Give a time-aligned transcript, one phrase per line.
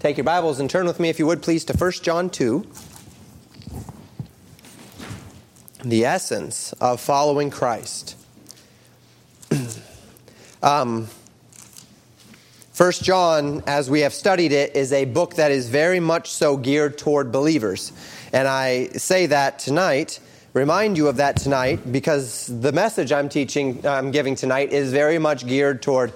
[0.00, 2.66] Take your Bibles and turn with me, if you would, please, to 1 John 2.
[5.84, 8.16] The essence of following Christ.
[10.62, 11.06] um,
[12.74, 16.56] 1 John, as we have studied it, is a book that is very much so
[16.56, 17.92] geared toward believers.
[18.32, 20.18] And I say that tonight,
[20.54, 25.18] remind you of that tonight, because the message I'm teaching, I'm giving tonight is very
[25.18, 26.14] much geared toward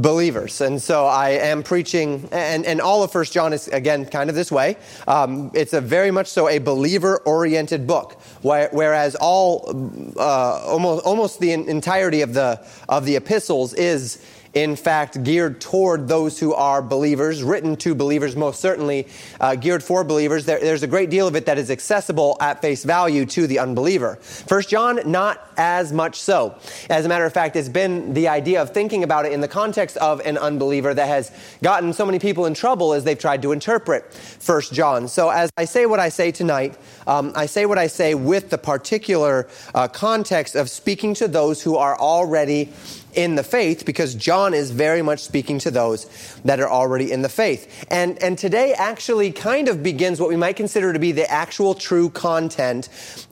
[0.00, 0.60] believers.
[0.60, 4.36] And so I am preaching, and, and all of First John is, again, kind of
[4.36, 4.76] this way.
[5.06, 11.40] Um, it's a very much so a believer oriented book, whereas all, uh, almost, almost
[11.40, 16.80] the entirety of the, of the epistles is in fact, geared toward those who are
[16.80, 19.06] believers, written to believers, most certainly
[19.40, 20.44] uh, geared for believers.
[20.46, 23.58] There, there's a great deal of it that is accessible at face value to the
[23.58, 24.16] unbeliever.
[24.16, 26.56] First John, not as much so.
[26.88, 29.48] As a matter of fact, it's been the idea of thinking about it in the
[29.48, 31.30] context of an unbeliever that has
[31.62, 35.08] gotten so many people in trouble as they've tried to interpret First John.
[35.08, 38.50] So, as I say what I say tonight, um, I say what I say with
[38.50, 42.72] the particular uh, context of speaking to those who are already
[43.18, 46.06] in the faith because John is very much speaking to those
[46.44, 47.84] that are already in the faith.
[47.90, 51.74] And, and today actually kind of begins what we might consider to be the actual
[51.74, 52.88] true content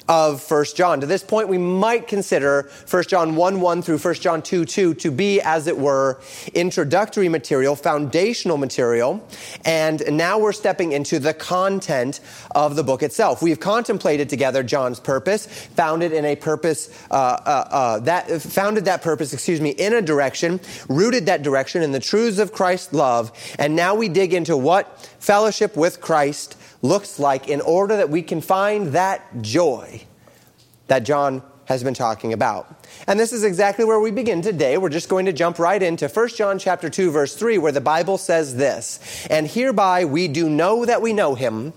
[0.09, 1.01] of 1 John.
[1.01, 4.95] To this point, we might consider 1 John 1 1 through 1 John 2 2
[4.95, 6.21] to be, as it were,
[6.55, 9.27] introductory material, foundational material.
[9.65, 12.21] And now we're stepping into the content
[12.55, 13.43] of the book itself.
[13.43, 19.03] We've contemplated together John's purpose, founded in a purpose, uh, uh, uh, that founded that
[19.03, 23.33] purpose, excuse me, in a direction, rooted that direction in the truths of Christ's love.
[23.59, 28.23] And now we dig into what fellowship with Christ looks like in order that we
[28.23, 30.03] can find that joy
[30.89, 32.87] that John has been talking about.
[33.07, 34.79] And this is exactly where we begin today.
[34.79, 37.81] We're just going to jump right into 1 John chapter 2 verse 3 where the
[37.81, 41.73] Bible says this, "And hereby we do know that we know him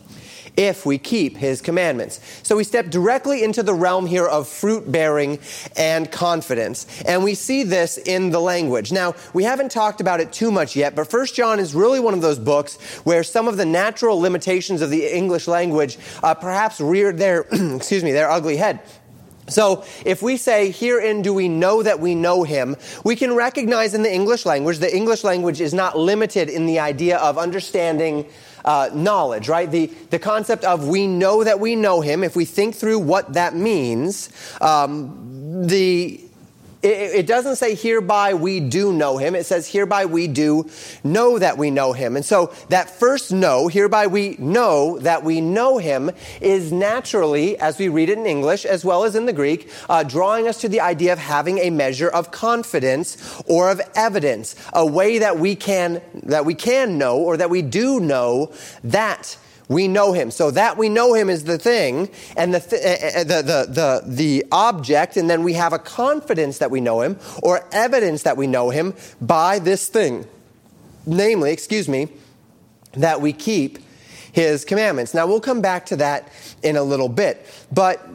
[0.59, 2.19] if we keep his commandments.
[2.43, 5.39] So we step directly into the realm here of fruit bearing
[5.77, 6.86] and confidence.
[7.03, 8.92] And we see this in the language.
[8.92, 12.14] Now, we haven't talked about it too much yet, but First John is really one
[12.14, 12.75] of those books
[13.05, 18.03] where some of the natural limitations of the English language uh, perhaps reared their, excuse
[18.03, 18.81] me, their ugly head.
[19.47, 23.93] So, if we say, herein do we know that we know him, we can recognize
[23.93, 28.30] in the English language, the English language is not limited in the idea of understanding
[28.65, 29.70] uh, knowledge, right?
[29.70, 33.33] The, the concept of we know that we know him, if we think through what
[33.33, 34.30] that means,
[34.61, 36.21] um, the
[36.81, 39.35] it, doesn't say hereby we do know him.
[39.35, 40.69] It says hereby we do
[41.03, 42.15] know that we know him.
[42.15, 47.77] And so that first know, hereby we know that we know him, is naturally, as
[47.77, 50.69] we read it in English as well as in the Greek, uh, drawing us to
[50.69, 55.55] the idea of having a measure of confidence or of evidence, a way that we
[55.55, 58.53] can, that we can know or that we do know
[58.85, 59.37] that
[59.69, 60.31] we know him.
[60.31, 64.03] So that we know him is the thing and the, th- uh, the, the, the,
[64.05, 68.35] the object, and then we have a confidence that we know him or evidence that
[68.35, 70.27] we know him by this thing.
[71.05, 72.09] Namely, excuse me,
[72.93, 73.79] that we keep
[74.31, 75.13] his commandments.
[75.13, 76.31] Now we'll come back to that
[76.61, 77.45] in a little bit.
[77.71, 78.05] But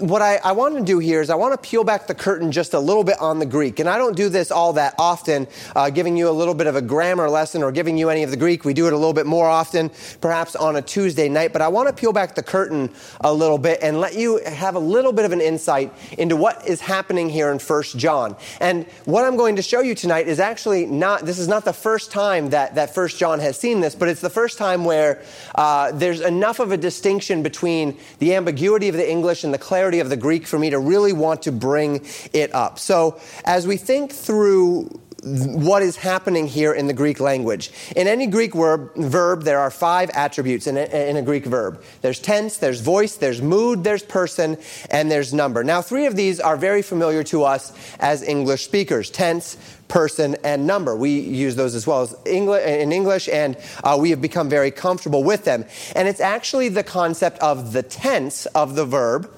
[0.00, 2.52] what I, I, want to do here is I want to peel back the curtain
[2.52, 3.80] just a little bit on the Greek.
[3.80, 6.76] And I don't do this all that often, uh, giving you a little bit of
[6.76, 8.64] a grammar lesson or giving you any of the Greek.
[8.64, 11.52] We do it a little bit more often, perhaps on a Tuesday night.
[11.52, 14.76] But I want to peel back the curtain a little bit and let you have
[14.76, 18.36] a little bit of an insight into what is happening here in First John.
[18.60, 21.72] And what I'm going to show you tonight is actually not, this is not the
[21.72, 25.22] first time that, that First John has seen this, but it's the first time where
[25.56, 29.87] uh, there's enough of a distinction between the ambiguity of the English and the clarity
[30.00, 32.78] of the Greek for me to really want to bring it up.
[32.78, 37.72] So, as we think through what is happening here in the Greek language.
[37.96, 41.82] In any Greek verb, verb there are five attributes in a, in a, Greek verb.
[42.02, 44.56] There's tense, there's voice, there's mood, there's person,
[44.90, 45.64] and there's number.
[45.64, 49.56] Now, three of these are very familiar to us as English speakers tense,
[49.88, 50.94] person, and number.
[50.94, 54.70] We use those as well as English, in English, and uh, we have become very
[54.70, 55.64] comfortable with them.
[55.96, 59.30] And it's actually the concept of the tense of the verb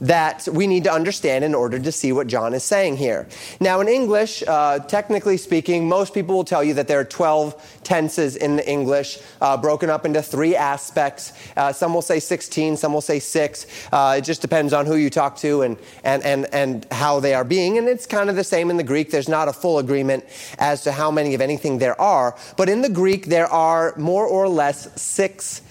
[0.00, 3.26] that we need to understand in order to see what John is saying here.
[3.60, 7.80] Now, in English, uh, technically speaking, most people will tell you that there are 12
[7.82, 11.32] tenses in the English, uh, broken up into three aspects.
[11.56, 13.66] Uh, some will say 16, some will say six.
[13.92, 17.34] Uh, it just depends on who you talk to and, and, and, and how they
[17.34, 17.78] are being.
[17.78, 19.10] And it's kind of the same in the Greek.
[19.10, 20.24] There's not a full agreement
[20.58, 22.36] as to how many of anything there are.
[22.56, 25.62] But in the Greek, there are more or less six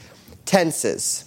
[0.45, 1.26] tenses.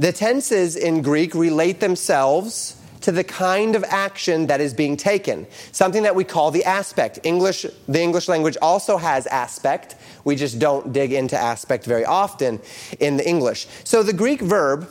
[0.00, 5.46] The tenses in Greek relate themselves to the kind of action that is being taken,
[5.72, 7.18] something that we call the aspect.
[7.22, 9.96] English, the English language also has aspect.
[10.24, 12.62] We just don't dig into aspect very often
[12.98, 13.66] in the English.
[13.84, 14.88] So the Greek verb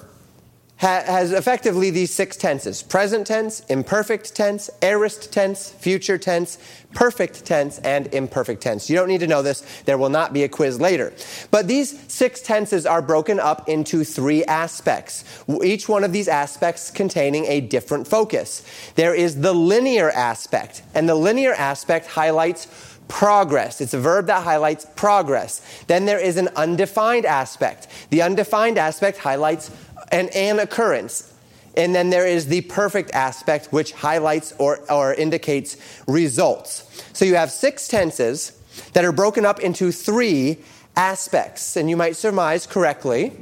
[0.79, 6.57] has effectively these six tenses present tense, imperfect tense, aorist tense, future tense,
[6.93, 8.89] perfect tense, and imperfect tense.
[8.89, 11.13] You don't need to know this, there will not be a quiz later.
[11.51, 15.25] But these six tenses are broken up into three aspects,
[15.61, 18.63] each one of these aspects containing a different focus.
[18.95, 22.67] There is the linear aspect, and the linear aspect highlights
[23.09, 23.81] progress.
[23.81, 25.61] It's a verb that highlights progress.
[25.87, 27.87] Then there is an undefined aspect.
[28.11, 29.71] The undefined aspect highlights
[30.11, 31.33] an, an occurrence.
[31.77, 35.77] And then there is the perfect aspect, which highlights or, or indicates
[36.07, 37.03] results.
[37.13, 38.59] So you have six tenses
[38.93, 40.57] that are broken up into three
[40.95, 41.77] aspects.
[41.77, 43.33] And you might surmise correctly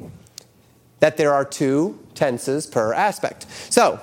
[1.00, 3.46] that there are two tenses per aspect.
[3.70, 4.00] So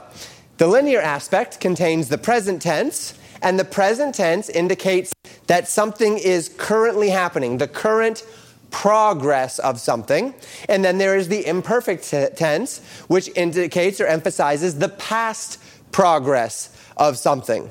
[0.58, 5.12] the linear aspect contains the present tense, and the present tense indicates
[5.48, 8.24] that something is currently happening, the current
[8.74, 10.34] progress of something.
[10.68, 15.60] And then there is the imperfect tense, which indicates or emphasizes the past
[15.92, 17.70] progress of something.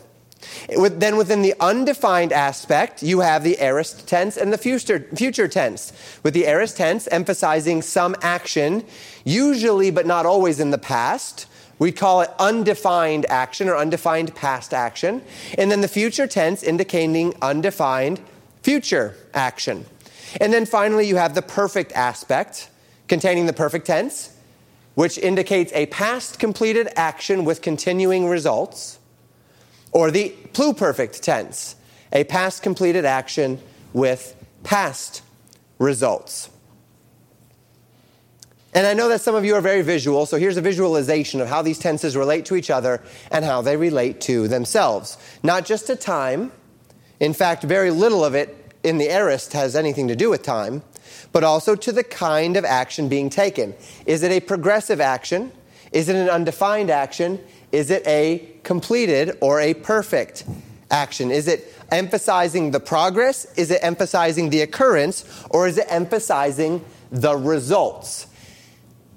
[0.69, 5.91] Then within the undefined aspect, you have the aorist tense and the future, future tense,
[6.23, 8.85] with the aorist tense emphasizing some action,
[9.25, 11.47] usually but not always in the past.
[11.79, 15.21] We call it undefined action or undefined past action.
[15.57, 18.21] And then the future tense indicating undefined
[18.61, 19.85] future action.
[20.41, 22.69] And then finally, you have the perfect aspect
[23.07, 24.35] containing the perfect tense,
[24.95, 29.00] which indicates a past completed action with continuing results,
[29.91, 31.75] or the pluperfect tense,
[32.12, 33.59] a past completed action
[33.94, 35.21] with past
[35.80, 36.50] results.
[38.75, 41.47] And I know that some of you are very visual, so here's a visualization of
[41.47, 45.18] how these tenses relate to each other and how they relate to themselves.
[45.44, 46.51] Not just to time,
[47.19, 50.83] in fact, very little of it in the aorist has anything to do with time,
[51.31, 53.74] but also to the kind of action being taken.
[54.06, 55.51] Is it a progressive action?
[55.91, 57.39] Is it an undefined action?
[57.71, 60.45] Is it a completed or a perfect
[60.91, 61.31] action?
[61.31, 63.45] Is it emphasizing the progress?
[63.56, 65.25] Is it emphasizing the occurrence?
[65.50, 68.27] Or is it emphasizing the results?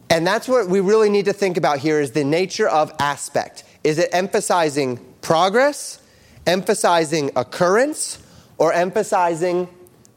[0.08, 3.64] And that's what we really need to think about here is the nature of aspect.
[3.82, 6.00] Is it emphasizing progress,
[6.46, 8.18] emphasizing occurrence,
[8.58, 9.68] or emphasizing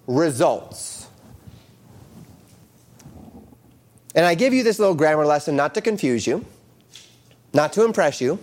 [0.08, 1.08] results.
[4.16, 6.46] And I give you this little grammar lesson not to confuse you,
[7.54, 8.40] not to impress you,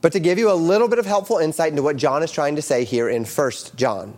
[0.00, 2.56] but to give you a little bit of helpful insight into what John is trying
[2.56, 4.16] to say here in 1 John.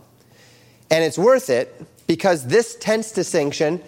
[0.89, 3.81] And it's worth it because this tense distinction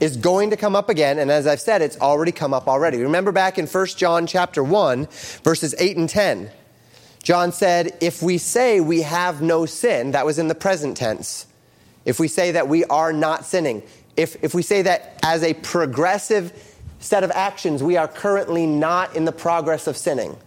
[0.00, 2.98] is going to come up again and as I've said it's already come up already.
[3.02, 5.06] Remember back in 1 John chapter 1
[5.44, 6.50] verses 8 and 10.
[7.28, 11.46] John said, if we say we have no sin, that was in the present tense.
[12.06, 13.82] If we say that we are not sinning,
[14.16, 16.54] if, if we say that as a progressive
[17.00, 20.38] set of actions, we are currently not in the progress of sinning.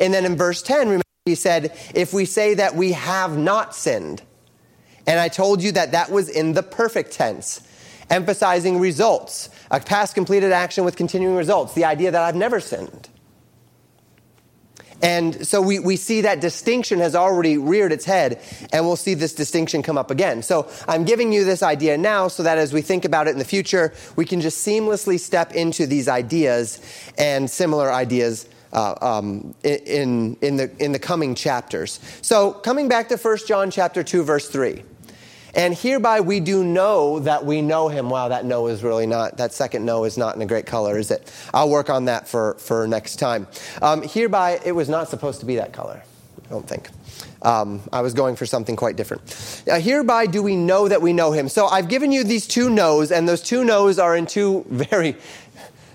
[0.00, 3.76] And then in verse 10, remember, he said, if we say that we have not
[3.76, 4.20] sinned,
[5.06, 7.60] and I told you that that was in the perfect tense,
[8.10, 13.08] emphasizing results, a past completed action with continuing results, the idea that I've never sinned.
[15.02, 18.40] And so we, we see that distinction has already reared its head,
[18.72, 20.42] and we'll see this distinction come up again.
[20.42, 23.38] So I'm giving you this idea now so that as we think about it in
[23.38, 26.80] the future, we can just seamlessly step into these ideas
[27.16, 32.00] and similar ideas uh, um, in, in, the, in the coming chapters.
[32.22, 34.84] So coming back to 1 John chapter 2, verse 3.
[35.54, 38.10] And hereby we do know that we know him.
[38.10, 40.98] Wow, that no is really not, that second no is not in a great color,
[40.98, 41.32] is it?
[41.52, 43.46] I'll work on that for, for next time.
[43.82, 46.02] Um, hereby, it was not supposed to be that color,
[46.46, 46.88] I don't think.
[47.42, 49.64] Um, I was going for something quite different.
[49.70, 51.48] Uh, hereby do we know that we know him.
[51.48, 55.16] So I've given you these two no's, and those two no's are in two very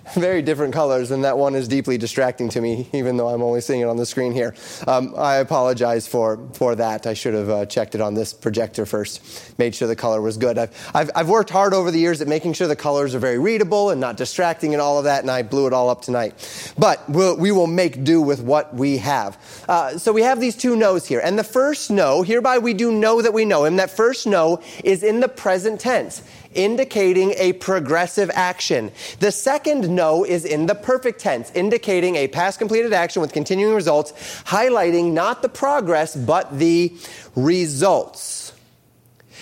[0.15, 3.61] very different colors, and that one is deeply distracting to me, even though I'm only
[3.61, 4.53] seeing it on the screen here.
[4.87, 7.07] Um, I apologize for, for that.
[7.07, 10.37] I should have uh, checked it on this projector first, made sure the color was
[10.37, 10.57] good.
[10.57, 13.39] I've, I've, I've, worked hard over the years at making sure the colors are very
[13.39, 16.73] readable and not distracting and all of that, and I blew it all up tonight.
[16.77, 19.37] But we'll, we will make do with what we have.
[19.67, 21.19] Uh, so we have these two no's here.
[21.23, 24.61] And the first no, hereby we do know that we know him, that first no
[24.83, 26.21] is in the present tense
[26.55, 28.91] indicating a progressive action.
[29.19, 33.75] The second no is in the perfect tense, indicating a past completed action with continuing
[33.75, 34.11] results,
[34.45, 36.93] highlighting not the progress, but the
[37.35, 38.53] results.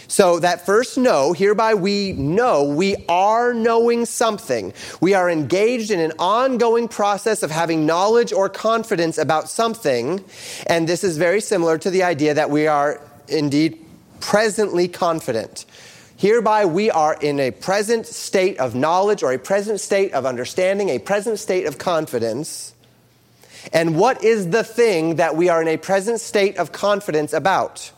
[0.08, 4.72] So, that first know, hereby we know we are knowing something.
[5.02, 10.24] We are engaged in an ongoing process of having knowledge or confidence about something.
[10.68, 13.84] And this is very similar to the idea that we are indeed
[14.20, 15.66] presently confident.
[16.24, 20.88] Hereby we are in a present state of knowledge or a present state of understanding,
[20.88, 22.74] a present state of confidence.
[23.74, 27.92] And what is the thing that we are in a present state of confidence about?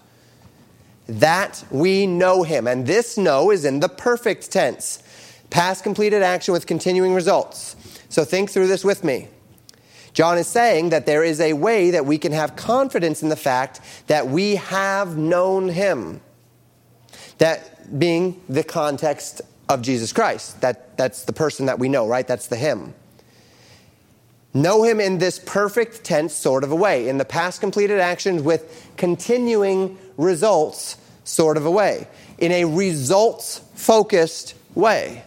[1.08, 2.67] that we know him.
[2.67, 5.03] And this know is in the perfect tense,
[5.50, 7.75] past completed action with continuing results.
[8.10, 9.27] So think through this with me.
[10.13, 13.36] John is saying that there is a way that we can have confidence in the
[13.36, 16.22] fact that we have known him.
[17.38, 20.62] That being the context of Jesus Christ.
[20.62, 22.27] That, that's the person that we know, right?
[22.27, 22.94] That's the him.
[24.54, 28.42] Know him in this perfect tense sort of a way, in the past completed actions
[28.42, 35.24] with continuing results sort of a way, in a results focused way.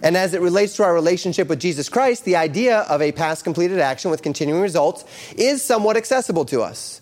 [0.00, 3.44] And as it relates to our relationship with Jesus Christ, the idea of a past
[3.44, 5.04] completed action with continuing results
[5.36, 7.01] is somewhat accessible to us.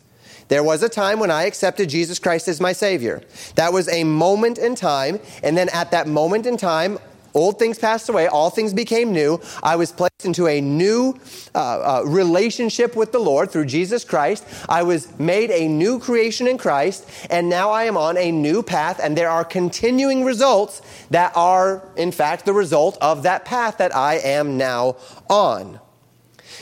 [0.51, 3.23] There was a time when I accepted Jesus Christ as my Savior.
[3.55, 6.99] That was a moment in time, and then at that moment in time,
[7.33, 9.41] Old things passed away, all things became new.
[9.63, 11.15] I was placed into a new
[11.55, 14.45] uh, uh, relationship with the Lord through Jesus Christ.
[14.69, 18.63] I was made a new creation in Christ, and now I am on a new
[18.63, 23.79] path, and there are continuing results that are, in fact, the result of that path
[23.79, 24.97] that I am now
[25.29, 25.79] on.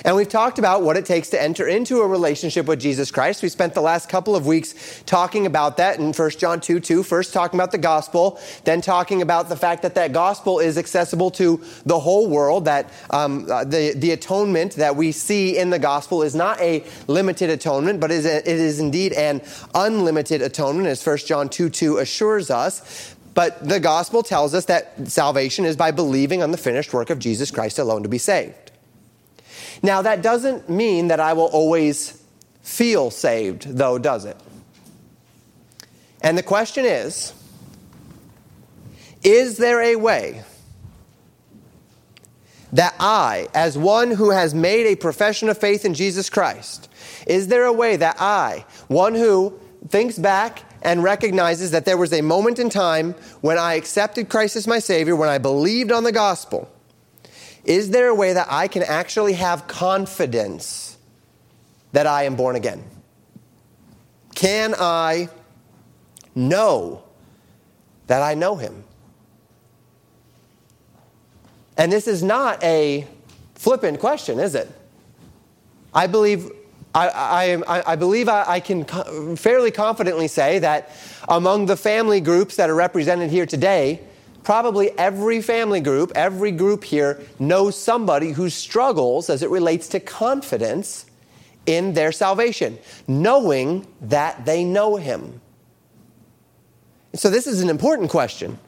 [0.05, 3.43] And we've talked about what it takes to enter into a relationship with Jesus Christ.
[3.43, 7.03] We spent the last couple of weeks talking about that in 1 John 2 2.
[7.03, 11.31] First, talking about the gospel, then talking about the fact that that gospel is accessible
[11.33, 15.79] to the whole world, that um, uh, the, the atonement that we see in the
[15.79, 19.43] gospel is not a limited atonement, but is a, it is indeed an
[19.75, 23.15] unlimited atonement, as 1 John 2 2 assures us.
[23.35, 27.19] But the gospel tells us that salvation is by believing on the finished work of
[27.19, 28.73] Jesus Christ alone to be saved.
[29.83, 32.23] Now, that doesn't mean that I will always
[32.63, 34.37] feel saved, though, does it?
[36.21, 37.33] And the question is
[39.23, 40.43] Is there a way
[42.73, 46.89] that I, as one who has made a profession of faith in Jesus Christ,
[47.27, 49.59] is there a way that I, one who
[49.89, 54.57] thinks back and recognizes that there was a moment in time when I accepted Christ
[54.57, 56.71] as my Savior, when I believed on the gospel,
[57.69, 60.97] is there a way that I can actually have confidence
[61.93, 62.83] that I am born again?
[64.35, 65.29] Can I
[66.35, 67.05] know
[68.07, 68.85] that I know him?
[71.77, 73.07] And this is not a
[73.55, 74.71] flippant question, is it?
[75.93, 76.51] I believe
[76.95, 77.09] I,
[77.67, 80.91] I, I, believe I, I can fairly confidently say that
[81.29, 84.01] among the family groups that are represented here today,
[84.49, 90.01] probably every family group, every group here knows somebody who struggles as it relates to
[90.01, 91.05] confidence
[91.67, 95.39] in their salvation, knowing that they know Him.
[97.13, 98.59] So, this is an important question.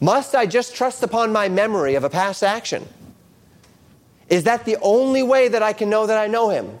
[0.00, 2.86] Must I just trust upon my memory of a past action?
[4.28, 6.78] Is that the only way that I can know that I know Him?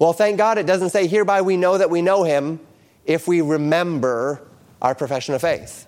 [0.00, 2.58] Well, thank God it doesn't say, hereby we know that we know Him
[3.04, 4.44] if we remember
[4.82, 5.85] our profession of faith.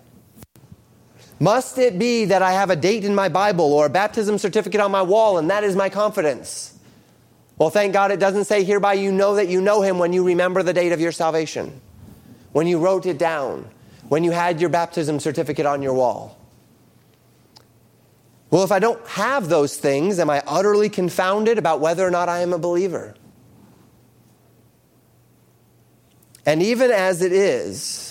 [1.40, 4.80] Must it be that I have a date in my Bible or a baptism certificate
[4.80, 6.75] on my wall and that is my confidence?
[7.57, 10.25] Well, thank God it doesn't say hereby you know that you know him when you
[10.25, 11.80] remember the date of your salvation,
[12.52, 13.68] when you wrote it down,
[14.09, 16.37] when you had your baptism certificate on your wall.
[18.50, 22.28] Well, if I don't have those things, am I utterly confounded about whether or not
[22.28, 23.14] I am a believer?
[26.47, 28.07] And even as it is,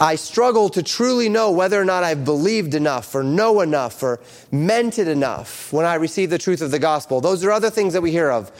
[0.00, 4.20] I struggle to truly know whether or not I've believed enough or know enough or
[4.50, 7.20] meant it enough when I receive the truth of the gospel.
[7.20, 8.50] Those are other things that we hear of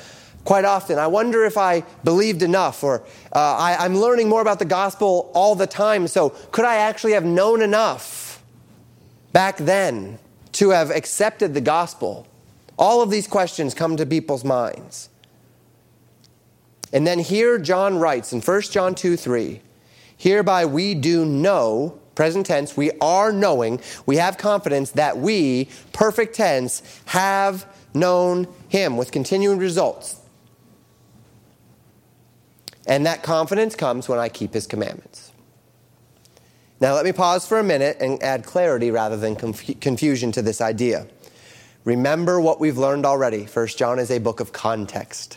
[0.44, 0.98] quite often.
[0.98, 5.30] I wonder if I believed enough or uh, I, I'm learning more about the gospel
[5.34, 6.06] all the time.
[6.06, 8.42] So could I actually have known enough
[9.32, 10.18] back then
[10.52, 12.28] to have accepted the gospel?
[12.78, 15.08] All of these questions come to people's minds.
[16.92, 19.60] And then here John writes in 1 John 2 3.
[20.24, 26.34] Hereby we do know, present tense, we are knowing, we have confidence that we, perfect
[26.34, 30.18] tense, have known him with continuing results.
[32.86, 35.30] And that confidence comes when I keep his commandments.
[36.80, 40.40] Now, let me pause for a minute and add clarity rather than conf- confusion to
[40.40, 41.06] this idea.
[41.84, 43.44] Remember what we've learned already.
[43.44, 45.36] First John is a book of context.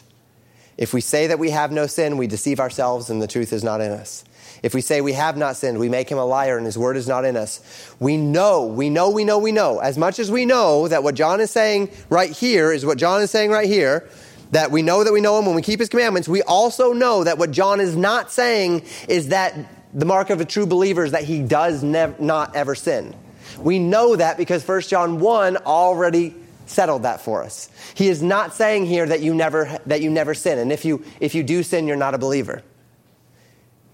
[0.77, 3.65] If we say that we have no sin, we deceive ourselves and the truth is
[3.65, 4.23] not in us.
[4.63, 6.97] If we say we have not sinned, we make him a liar and his word
[6.97, 7.61] is not in us.
[7.99, 9.79] We know, we know, we know, we know.
[9.79, 13.21] As much as we know that what John is saying right here is what John
[13.21, 14.09] is saying right here,
[14.51, 17.23] that we know that we know him when we keep his commandments, we also know
[17.23, 19.55] that what John is not saying is that
[19.93, 23.15] the mark of a true believer is that he does nev- not ever sin.
[23.59, 26.35] We know that because 1 John 1 already
[26.65, 27.69] settled that for us.
[27.95, 31.03] He is not saying here that you never that you never sin and if you
[31.19, 32.61] if you do sin you're not a believer.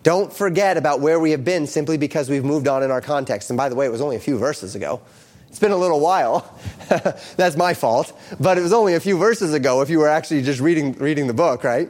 [0.03, 3.49] Don't forget about where we have been simply because we've moved on in our context.
[3.49, 5.01] And by the way, it was only a few verses ago.
[5.47, 6.59] It's been a little while.
[7.37, 8.11] That's my fault.
[8.39, 11.27] But it was only a few verses ago if you were actually just reading, reading
[11.27, 11.89] the book, right?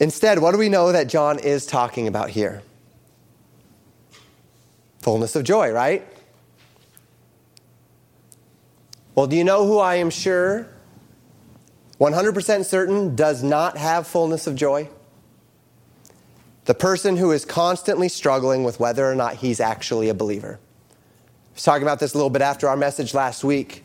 [0.00, 2.62] Instead, what do we know that John is talking about here?
[5.00, 6.06] Fullness of joy, right?
[9.14, 10.66] Well, do you know who I am sure,
[11.98, 14.88] 100% certain, does not have fullness of joy?
[16.66, 20.58] The person who is constantly struggling with whether or not he's actually a believer.
[20.60, 23.82] I was talking about this a little bit after our message last week.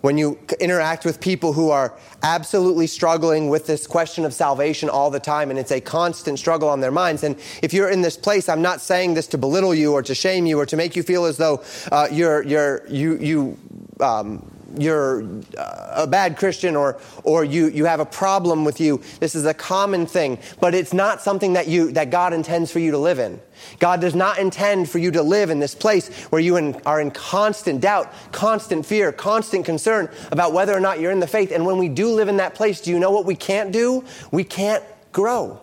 [0.00, 1.92] When you interact with people who are
[2.22, 6.70] absolutely struggling with this question of salvation all the time, and it's a constant struggle
[6.70, 7.22] on their minds.
[7.22, 10.14] And if you're in this place, I'm not saying this to belittle you or to
[10.14, 13.58] shame you or to make you feel as though uh, you're, you're, you, you
[14.00, 15.24] um, you're
[15.58, 19.02] uh, a bad Christian or, or you, you have a problem with you.
[19.18, 22.78] This is a common thing, but it's not something that, you, that God intends for
[22.78, 23.40] you to live in.
[23.78, 27.00] God does not intend for you to live in this place where you in, are
[27.00, 31.52] in constant doubt, constant fear, constant concern about whether or not you're in the faith.
[31.52, 34.04] And when we do live in that place, do you know what we can't do?
[34.30, 35.60] We can't grow.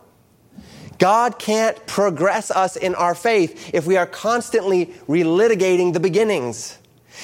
[0.99, 6.77] God can't progress us in our faith if we are constantly relitigating the beginnings.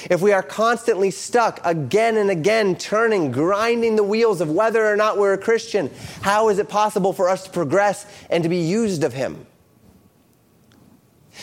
[0.09, 4.95] If we are constantly stuck again and again, turning, grinding the wheels of whether or
[4.95, 8.57] not we're a Christian, how is it possible for us to progress and to be
[8.57, 9.45] used of Him?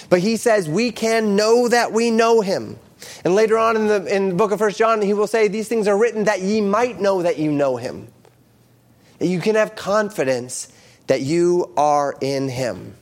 [0.09, 2.79] But he says we can know that we know Him.
[3.25, 5.69] And later on in the, in the book of First John, he will say, These
[5.69, 8.09] things are written that ye might know that you know Him.
[9.19, 10.73] That you can have confidence
[11.07, 12.97] that you are in Him.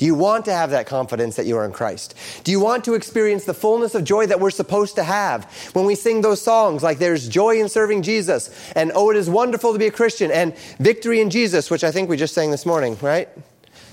[0.00, 2.14] Do you want to have that confidence that you are in Christ?
[2.42, 5.84] Do you want to experience the fullness of joy that we're supposed to have when
[5.84, 9.74] we sing those songs like there's joy in serving Jesus and oh, it is wonderful
[9.74, 12.64] to be a Christian and victory in Jesus, which I think we just sang this
[12.64, 13.28] morning, right?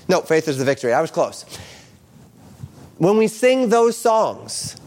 [0.08, 0.94] No, faith is the victory.
[0.94, 1.44] I was close.
[2.96, 4.78] When we sing those songs,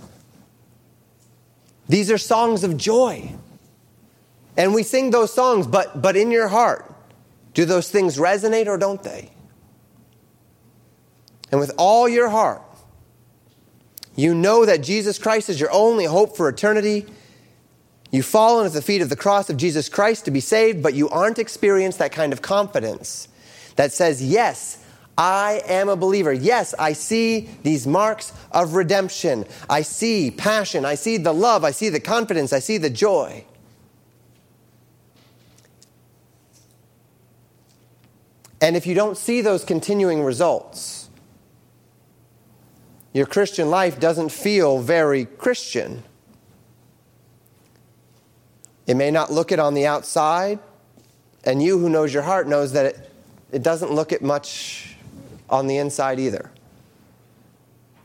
[1.88, 3.32] these are songs of joy.
[4.58, 6.92] And we sing those songs, but, but in your heart,
[7.54, 9.30] do those things resonate or don't they?
[11.52, 12.62] And with all your heart,
[14.16, 17.06] you know that Jesus Christ is your only hope for eternity.
[18.12, 20.94] You've fallen at the feet of the cross of Jesus Christ to be saved, but
[20.94, 23.28] you aren't experienced that kind of confidence
[23.76, 24.84] that says, Yes,
[25.18, 26.34] I am a believer.
[26.34, 29.46] Yes, I see these marks of redemption.
[29.70, 30.86] I see passion.
[30.86, 31.64] I see the love.
[31.64, 32.54] I see the confidence.
[32.54, 33.46] I see the joy.
[38.62, 41.01] And if you don't see those continuing results,
[43.14, 46.04] your Christian life doesn't feel very Christian.
[48.88, 50.60] It may not look it on the outside,
[51.44, 53.12] and you who knows your heart knows that it,
[53.52, 54.96] it doesn't look it much
[55.50, 56.52] on the inside either.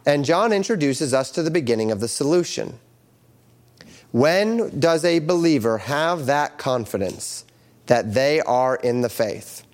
[0.05, 2.79] And John introduces us to the beginning of the solution.
[4.13, 7.45] When does a believer have that confidence
[7.87, 9.65] that they are in the faith?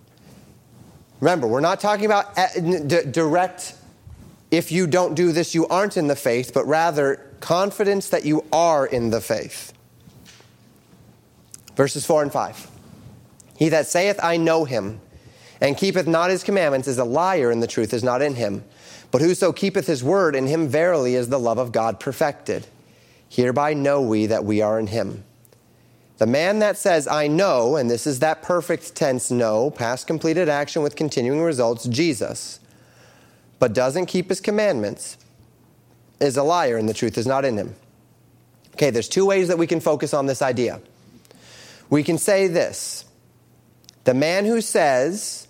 [1.20, 2.48] Remember, we're not talking about uh,
[3.10, 3.74] direct
[4.52, 8.44] if you don't do this, you aren't in the faith, but rather confidence that you
[8.52, 9.72] are in the faith.
[11.74, 12.70] Verses 4 and 5.
[13.56, 15.00] He that saith, I know him,
[15.62, 18.62] and keepeth not his commandments, is a liar, and the truth is not in him.
[19.10, 22.66] But whoso keepeth his word, in him verily is the love of God perfected.
[23.30, 25.24] Hereby know we that we are in him.
[26.18, 30.50] The man that says, I know, and this is that perfect tense know, past completed
[30.50, 32.60] action with continuing results, Jesus
[33.62, 35.16] but doesn't keep his commandments
[36.18, 37.76] is a liar and the truth is not in him.
[38.74, 40.80] Okay, there's two ways that we can focus on this idea.
[41.88, 43.04] We can say this
[44.02, 45.46] the man who says,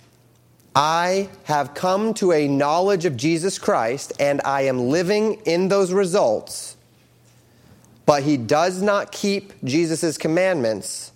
[0.77, 5.91] I have come to a knowledge of Jesus Christ and I am living in those
[5.91, 6.77] results,
[8.05, 11.13] but he does not keep Jesus' commandments,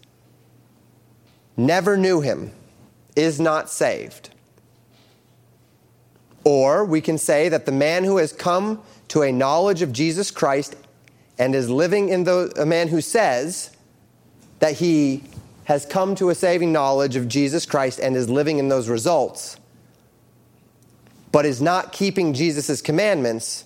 [1.58, 2.52] never knew him,
[3.14, 4.30] is not saved.
[6.46, 10.30] Or we can say that the man who has come to a knowledge of Jesus
[10.30, 10.76] Christ
[11.40, 13.76] and is living in the a man who says
[14.60, 15.24] that he
[15.64, 19.58] has come to a saving knowledge of Jesus Christ and is living in those results,
[21.32, 23.64] but is not keeping Jesus' commandments,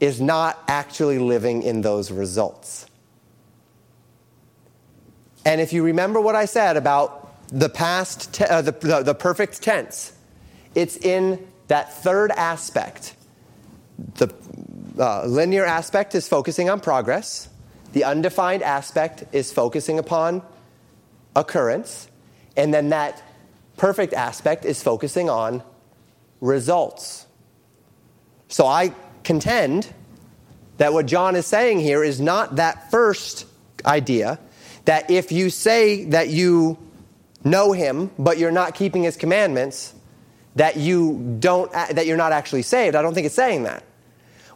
[0.00, 2.86] is not actually living in those results.
[5.44, 9.14] And if you remember what I said about the past, te- uh, the, the, the
[9.14, 10.14] perfect tense,
[10.74, 13.14] it's in that third aspect.
[14.16, 14.34] The
[14.98, 17.48] uh, linear aspect is focusing on progress.
[17.92, 20.42] The undefined aspect is focusing upon
[21.36, 22.08] occurrence.
[22.56, 23.22] And then that
[23.76, 25.62] perfect aspect is focusing on
[26.40, 27.24] results.
[28.48, 29.94] So I contend
[30.78, 33.46] that what John is saying here is not that first
[33.86, 34.40] idea
[34.86, 36.78] that if you say that you
[37.44, 39.94] know him but you're not keeping his commandments
[40.56, 42.96] that you don't that you're not actually saved.
[42.96, 43.84] I don't think it's saying that.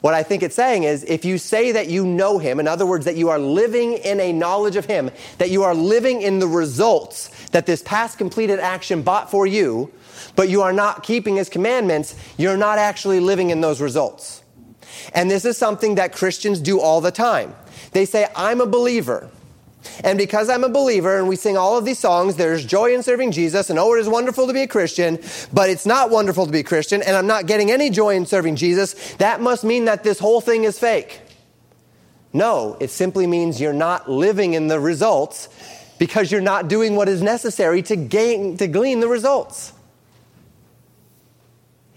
[0.04, 2.84] What I think it's saying is if you say that you know him, in other
[2.84, 6.40] words, that you are living in a knowledge of him, that you are living in
[6.40, 9.90] the results that this past completed action bought for you,
[10.36, 14.42] but you are not keeping his commandments, you're not actually living in those results.
[15.14, 17.54] And this is something that Christians do all the time.
[17.92, 19.30] They say, I'm a believer.
[20.02, 23.02] And because I'm a believer and we sing all of these songs, there's joy in
[23.02, 25.18] serving Jesus and oh, it is wonderful to be a Christian,
[25.52, 28.26] but it's not wonderful to be a Christian and I'm not getting any joy in
[28.26, 31.20] serving Jesus, that must mean that this whole thing is fake.
[32.32, 35.48] No, it simply means you're not living in the results
[35.98, 39.72] because you're not doing what is necessary to gain, to glean the results.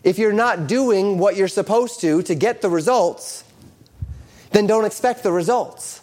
[0.03, 3.43] If you're not doing what you're supposed to to get the results,
[4.51, 6.01] then don't expect the results.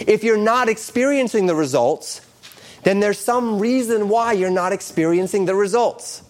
[0.00, 2.20] If you're not experiencing the results,
[2.82, 6.22] then there's some reason why you're not experiencing the results.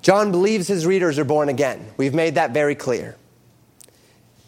[0.00, 1.84] John believes his readers are born again.
[1.96, 3.16] We've made that very clear.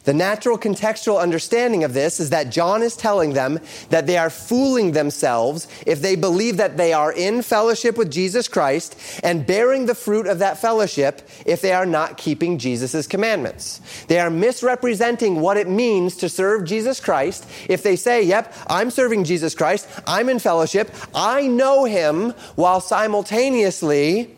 [0.09, 4.31] The natural contextual understanding of this is that John is telling them that they are
[4.31, 9.85] fooling themselves if they believe that they are in fellowship with Jesus Christ and bearing
[9.85, 13.83] the fruit of that fellowship if they are not keeping Jesus' commandments.
[14.07, 18.91] They are misrepresenting what it means to serve Jesus Christ if they say, Yep, I'm
[18.91, 24.35] serving Jesus Christ, I'm in fellowship, I know him, while simultaneously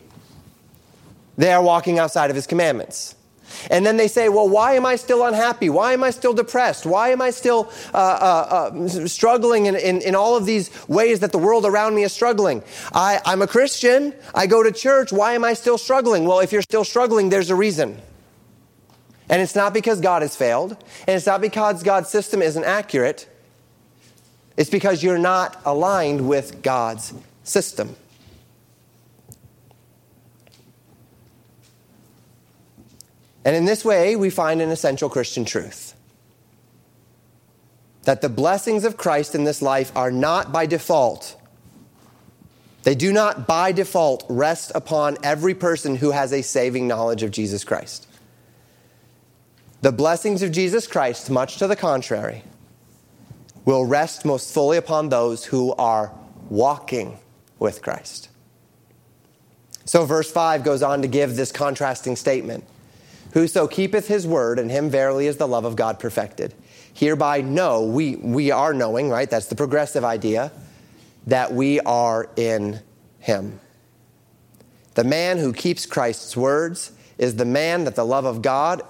[1.37, 3.15] they are walking outside of his commandments.
[3.69, 5.69] And then they say, well, why am I still unhappy?
[5.69, 6.85] Why am I still depressed?
[6.85, 11.19] Why am I still uh, uh, uh, struggling in, in, in, all of these ways
[11.19, 12.63] that the world around me is struggling?
[12.93, 14.13] I, I'm a Christian.
[14.33, 15.11] I go to church.
[15.11, 16.25] Why am I still struggling?
[16.25, 17.97] Well, if you're still struggling, there's a reason.
[19.29, 20.71] And it's not because God has failed,
[21.07, 23.29] and it's not because God's system isn't accurate.
[24.57, 27.95] It's because you're not aligned with God's system.
[33.43, 35.95] And in this way, we find an essential Christian truth
[38.03, 41.37] that the blessings of Christ in this life are not by default.
[42.83, 47.29] They do not by default rest upon every person who has a saving knowledge of
[47.29, 48.07] Jesus Christ.
[49.81, 52.43] The blessings of Jesus Christ, much to the contrary,
[53.65, 56.11] will rest most fully upon those who are
[56.49, 57.19] walking
[57.59, 58.29] with Christ.
[59.85, 62.63] So, verse 5 goes on to give this contrasting statement.
[63.33, 66.53] Whoso keepeth his word, and him verily is the love of God perfected.
[66.93, 69.29] Hereby know, we, we are knowing, right?
[69.29, 70.51] That's the progressive idea,
[71.27, 72.81] that we are in
[73.19, 73.59] him.
[74.95, 78.81] The man who keeps Christ's words is the man that the love of God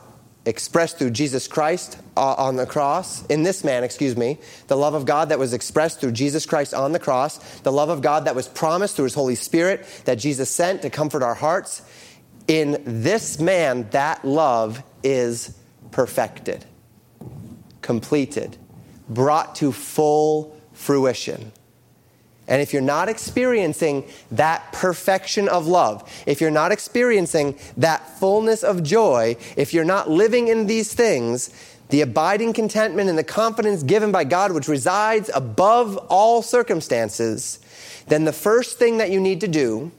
[0.46, 4.96] expressed through Jesus Christ uh, on the cross, in this man, excuse me, the love
[4.96, 8.26] of God that was expressed through Jesus Christ on the cross, the love of God
[8.26, 11.84] that was promised through his Holy Spirit that Jesus sent to comfort our hearts,
[12.48, 15.58] in this man, that love is
[15.92, 16.66] perfected,
[17.82, 18.58] completed,
[19.10, 21.52] brought to full fruition.
[22.48, 28.64] And if you're not experiencing that perfection of love, if you're not experiencing that fullness
[28.64, 31.50] of joy, if you're not living in these things,
[31.90, 37.60] the abiding contentment and the confidence given by God, which resides above all circumstances,
[38.08, 39.92] then the first thing that you need to do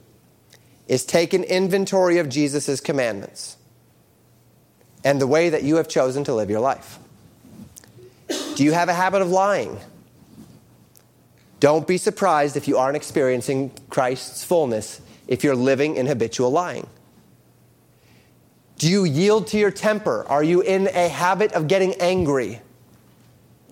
[0.87, 3.57] is take an inventory of Jesus' commandments
[5.03, 6.99] and the way that you have chosen to live your life.
[8.55, 9.79] Do you have a habit of lying?
[11.59, 16.87] Don't be surprised if you aren't experiencing Christ's fullness if you're living in habitual lying.
[18.77, 20.25] Do you yield to your temper?
[20.27, 22.59] Are you in a habit of getting angry?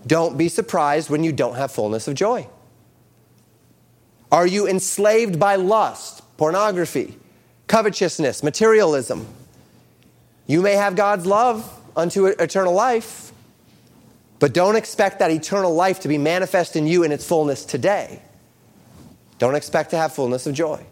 [0.07, 2.47] Don't be surprised when you don't have fullness of joy.
[4.31, 6.23] Are you enslaved by lust?
[6.37, 7.17] Pornography,
[7.67, 9.27] covetousness, materialism.
[10.47, 13.31] You may have God's love unto eternal life,
[14.41, 18.23] But don't expect that eternal life to be manifest in you in its fullness today.
[19.37, 20.83] Don't expect to have fullness of joy.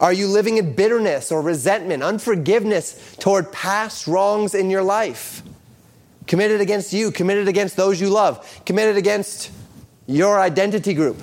[0.00, 5.42] Are you living in bitterness or resentment, unforgiveness toward past wrongs in your life?
[6.26, 9.50] Committed against you, committed against those you love, committed against
[10.06, 11.16] your identity group.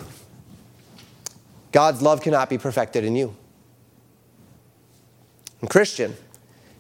[1.73, 3.35] God's love cannot be perfected in you.
[5.59, 6.15] And Christian,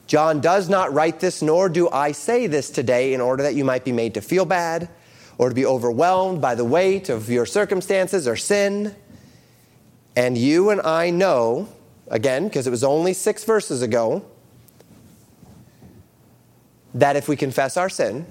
[0.07, 3.65] John does not write this, nor do I say this today in order that you
[3.65, 4.87] might be made to feel bad
[5.37, 8.95] or to be overwhelmed by the weight of your circumstances or sin.
[10.15, 11.69] And you and I know,
[12.07, 14.23] again, because it was only six verses ago,
[16.93, 18.27] that if we confess our sin,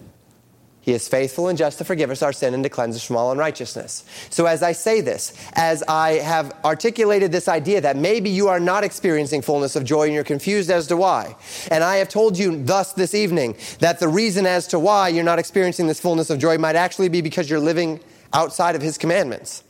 [0.82, 3.16] he is faithful and just to forgive us our sin and to cleanse us from
[3.16, 4.04] all unrighteousness.
[4.30, 8.58] So, as I say this, as I have articulated this idea that maybe you are
[8.58, 11.36] not experiencing fullness of joy and you're confused as to why,
[11.70, 15.22] and I have told you thus this evening that the reason as to why you're
[15.22, 18.00] not experiencing this fullness of joy might actually be because you're living
[18.32, 19.62] outside of His commandments.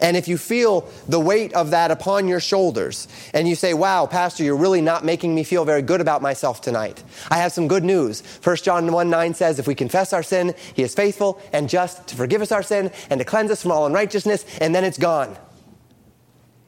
[0.00, 4.06] And if you feel the weight of that upon your shoulders and you say, wow,
[4.06, 7.68] Pastor, you're really not making me feel very good about myself tonight, I have some
[7.68, 8.22] good news.
[8.42, 12.08] 1 John 1 9 says, if we confess our sin, he is faithful and just
[12.08, 14.98] to forgive us our sin and to cleanse us from all unrighteousness, and then it's
[14.98, 15.36] gone.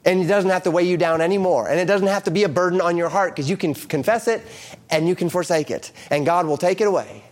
[0.05, 1.69] And it doesn't have to weigh you down anymore.
[1.69, 4.27] And it doesn't have to be a burden on your heart because you can confess
[4.27, 4.41] it
[4.89, 5.91] and you can forsake it.
[6.09, 7.23] And God will take it away.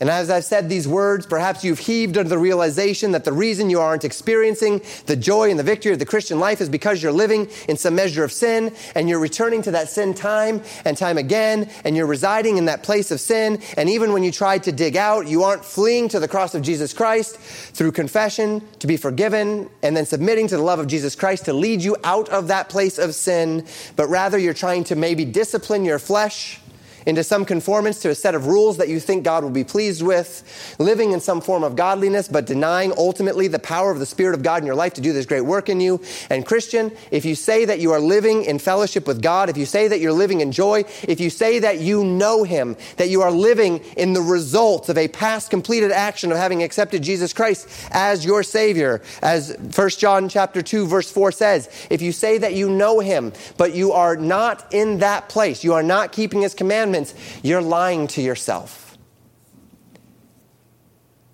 [0.00, 3.70] And as I've said these words, perhaps you've heaved under the realization that the reason
[3.70, 7.12] you aren't experiencing the joy and the victory of the Christian life is because you're
[7.12, 11.16] living in some measure of sin and you're returning to that sin time and time
[11.16, 13.62] again and you're residing in that place of sin.
[13.76, 16.62] And even when you try to dig out, you aren't fleeing to the cross of
[16.62, 21.14] Jesus Christ through confession to be forgiven and then submitting to the love of Jesus
[21.14, 24.96] Christ to lead you out of that place of sin, but rather you're trying to
[24.96, 26.60] maybe discipline your flesh
[27.06, 30.02] into some conformance to a set of rules that you think God will be pleased
[30.02, 34.34] with, living in some form of godliness, but denying ultimately the power of the Spirit
[34.34, 36.00] of God in your life to do this great work in you.
[36.30, 39.66] And Christian, if you say that you are living in fellowship with God, if you
[39.66, 43.22] say that you're living in joy, if you say that you know Him, that you
[43.22, 47.68] are living in the results of a past completed action of having accepted Jesus Christ
[47.90, 52.54] as your Savior, as 1 John chapter 2 verse 4 says, if you say that
[52.54, 56.54] you know Him, but you are not in that place, you are not keeping His
[56.54, 58.96] commandments, commandments, you're lying to yourself.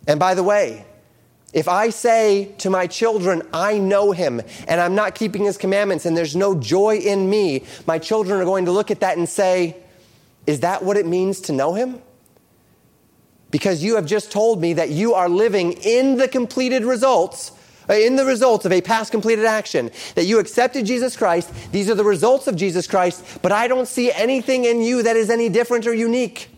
[0.06, 0.84] And by the way,
[1.52, 6.06] if I say to my children, I know him, and I'm not keeping his commandments,
[6.06, 9.28] and there's no joy in me, my children are going to look at that and
[9.28, 9.76] say,
[10.46, 12.00] Is that what it means to know him?
[13.50, 17.50] Because you have just told me that you are living in the completed results
[17.90, 21.50] Uh, in the results of a past completed action, that you accepted Jesus Christ.
[21.72, 25.16] These are the results of Jesus Christ, but I don't see anything in you that
[25.16, 26.50] is any different or unique.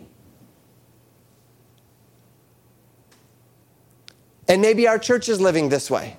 [4.46, 6.16] And maybe our church is living this way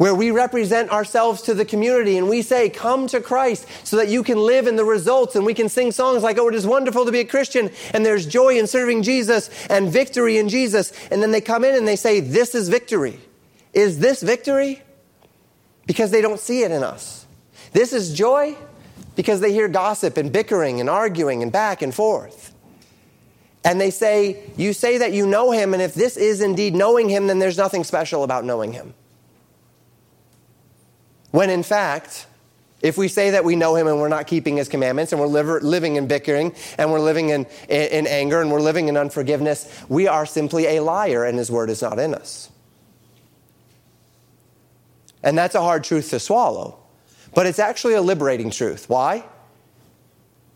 [0.00, 4.08] where we represent ourselves to the community and we say, Come to Christ so that
[4.08, 5.36] you can live in the results.
[5.36, 7.68] And we can sing songs like, Oh, it is wonderful to be a Christian.
[7.92, 10.94] And there's joy in serving Jesus and victory in Jesus.
[11.10, 13.20] And then they come in and they say, This is victory.
[13.74, 14.80] Is this victory?
[15.84, 17.26] Because they don't see it in us.
[17.74, 18.56] This is joy
[19.16, 22.54] because they hear gossip and bickering and arguing and back and forth.
[23.64, 27.10] And they say, You say that you know him, and if this is indeed knowing
[27.10, 28.94] him, then there's nothing special about knowing him.
[31.30, 32.26] When in fact,
[32.82, 35.26] if we say that we know him and we're not keeping his commandments and we're
[35.26, 40.08] living in bickering and we're living in, in, anger and we're living in unforgiveness, we
[40.08, 42.50] are simply a liar and his word is not in us.
[45.22, 46.78] And that's a hard truth to swallow.
[47.34, 48.88] But it's actually a liberating truth.
[48.88, 49.24] Why?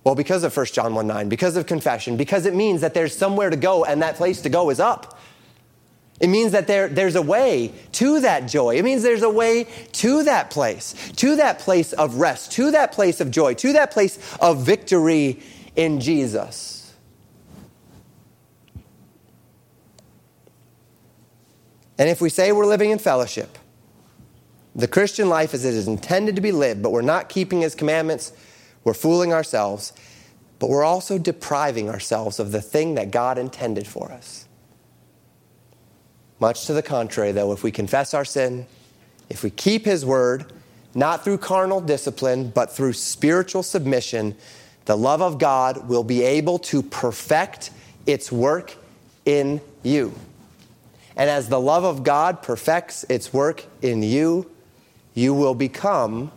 [0.03, 3.17] Well, because of 1 John 1 9, because of confession, because it means that there's
[3.17, 5.19] somewhere to go and that place to go is up.
[6.21, 8.77] It means that there, there's a way to that joy.
[8.77, 12.93] It means there's a way to that place, to that place of rest, to that
[12.93, 15.41] place of joy, to that place of victory
[15.75, 16.95] in Jesus.
[21.99, 23.59] And if we say we're living in fellowship,
[24.75, 27.75] the Christian life as it is intended to be lived, but we're not keeping his
[27.75, 28.33] commandments,
[28.83, 29.93] we're fooling ourselves,
[30.59, 34.44] but we're also depriving ourselves of the thing that God intended for us.
[36.41, 38.67] Much to the contrary, though, if we confess our sin,
[39.31, 40.47] if we keep His word,
[40.95, 44.35] not through carnal discipline, but through spiritual submission,
[44.85, 47.71] the love of God will be able to perfect
[48.07, 48.77] its work
[49.25, 50.15] in you.
[51.17, 54.51] And as the love of God perfects its work in you,
[55.15, 56.33] you will become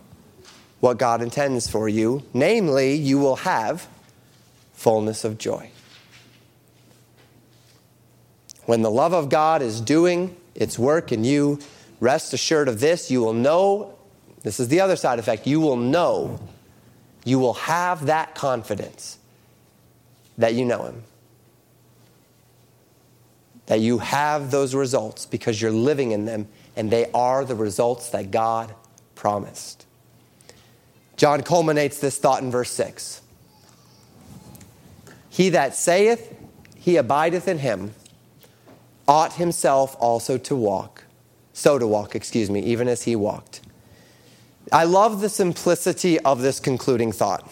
[0.80, 2.24] what God intends for you.
[2.34, 3.88] Namely, you will have
[4.74, 5.72] fullness of joy.
[8.68, 11.60] When the love of God is doing its work in you,
[12.02, 13.98] rest assured of this, you will know,
[14.44, 16.38] this is the other side effect, you will know,
[17.24, 19.20] you will have that confidence
[20.38, 21.04] that you know Him.
[23.68, 28.10] That you have those results because you're living in them and they are the results
[28.10, 28.76] that God
[29.16, 29.86] promised.
[31.16, 33.22] John culminates this thought in verse 6.
[35.30, 36.36] He that saith
[36.76, 37.94] he abideth in him
[39.08, 41.04] ought himself also to walk,
[41.54, 43.62] so to walk, excuse me, even as he walked.
[44.72, 47.50] I love the simplicity of this concluding thought.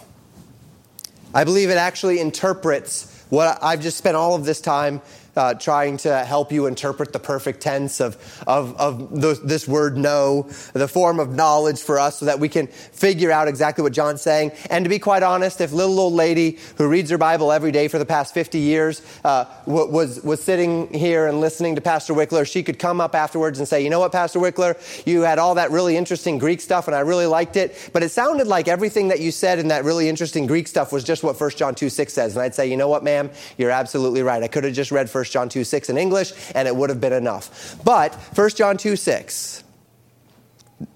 [1.33, 5.01] I believe it actually interprets what I've just spent all of this time
[5.35, 8.15] uh, trying to help you interpret the perfect tense of,
[8.47, 10.43] of, of the, this word know,
[10.73, 14.21] the form of knowledge for us so that we can figure out exactly what John's
[14.21, 14.51] saying.
[14.69, 17.87] And to be quite honest, if little old lady who reads her Bible every day
[17.87, 22.49] for the past 50 years uh, was, was sitting here and listening to Pastor Wickler,
[22.49, 25.55] she could come up afterwards and say, you know what, Pastor Wickler, you had all
[25.55, 29.09] that really interesting Greek stuff and I really liked it, but it sounded like everything
[29.09, 31.89] that you said in that really interesting Greek stuff was just what 1 John 2
[31.89, 32.35] 6 says.
[32.35, 34.41] And I'd say, you know what, ma'am, you're absolutely right.
[34.41, 37.01] I could have just read 1 John 2 6 in English, and it would have
[37.01, 37.77] been enough.
[37.83, 39.63] But 1 John 2 6,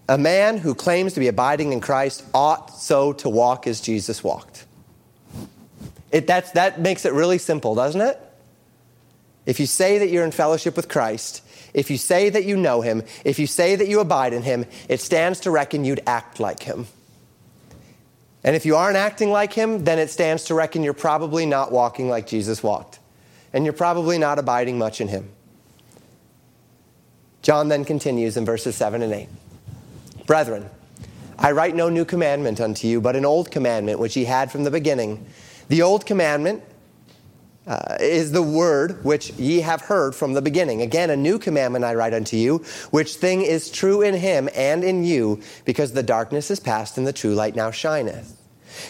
[0.08, 4.24] a man who claims to be abiding in Christ ought so to walk as Jesus
[4.24, 4.66] walked.
[6.12, 8.20] It, that's, that makes it really simple, doesn't it?
[9.46, 12.82] If you say that you're in fellowship with Christ, if you say that you know
[12.82, 16.40] him, if you say that you abide in him, it stands to reckon you'd act
[16.40, 16.88] like him.
[18.44, 21.72] And if you aren't acting like him, then it stands to reckon you're probably not
[21.72, 23.00] walking like Jesus walked
[23.54, 25.30] and you're probably not abiding much in him.
[27.42, 29.30] John then continues in verses 7 and 8
[30.26, 30.70] Brethren,
[31.38, 34.64] I write no new commandment unto you, but an old commandment which ye had from
[34.66, 35.26] the beginning.
[35.70, 36.64] The old commandment
[37.66, 40.82] uh, is the word which ye have heard from the beginning.
[40.82, 42.58] Again, a new commandment I write unto you,
[42.90, 47.08] which thing is true in him and in you, because the darkness is past and
[47.08, 48.39] the true light now shineth.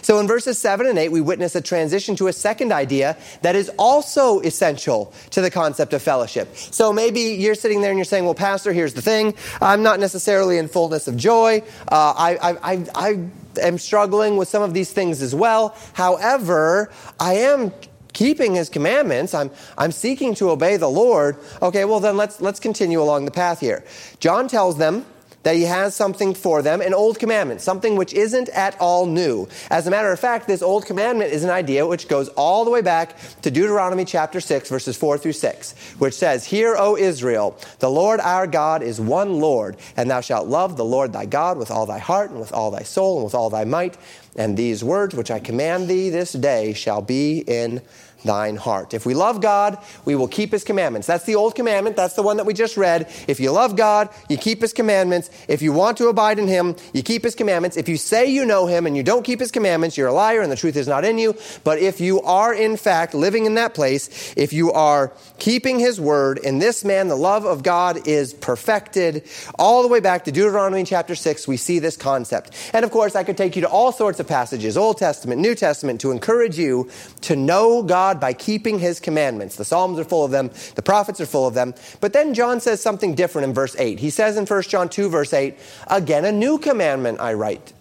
[0.02, 3.56] So in verses 7 and 8, we witness a transition to a second idea that
[3.56, 6.56] is also essential to the concept of fellowship.
[6.56, 9.34] So maybe you're sitting there and you're saying, well, Pastor, here's the thing.
[9.62, 11.64] I'm not necessarily in fullness of joy.
[11.88, 13.30] Uh, I, I, I, I
[13.62, 15.76] am struggling with some of these things as well.
[15.94, 17.72] However, I am
[18.14, 19.34] keeping his commandments.
[19.34, 21.38] I'm, I'm seeking to obey the Lord.
[21.62, 23.84] Okay, well, then let's, let's continue along the path here.
[24.20, 25.06] John tells them
[25.44, 29.48] that he has something for them, an old commandment, something which isn't at all new.
[29.70, 32.72] As a matter of fact, this old commandment is an idea which goes all the
[32.72, 37.58] way back to Deuteronomy chapter 6, verses 4 through 6, which says, Hear, O Israel,
[37.80, 41.58] the Lord our God is one Lord, and thou shalt love the Lord thy God
[41.58, 43.98] with all thy heart, and with all thy soul, and with all thy might.
[44.36, 47.82] And these words which I command thee this day shall be in
[48.24, 48.94] thine heart.
[48.94, 51.08] If we love God, we will keep his commandments.
[51.08, 51.96] That's the old commandment.
[51.96, 53.12] That's the one that we just read.
[53.28, 55.30] If you love God, you keep his commandments.
[55.48, 57.78] If you want to abide in him, you keep his commandments.
[57.78, 60.42] If you say you know him and you don't keep his commandments, you're a liar
[60.42, 61.36] and the truth is not in you.
[61.64, 66.00] But if you are in fact living in that place, if you are keeping his
[66.00, 69.24] word, in this man the love of God is perfected.
[69.58, 72.56] All the way back to Deuteronomy chapter 6, we see this concept.
[72.74, 75.56] And of course, I could take you to all sorts of passages, Old Testament, New
[75.56, 76.90] Testament, to encourage you
[77.22, 79.56] to know God God by keeping his commandments.
[79.56, 81.76] The Psalms are full of them, the prophets are full of them.
[82.02, 84.00] But then John says something different in verse 8.
[84.00, 87.74] He says in 1 John 2, verse 8, Again, a new commandment I write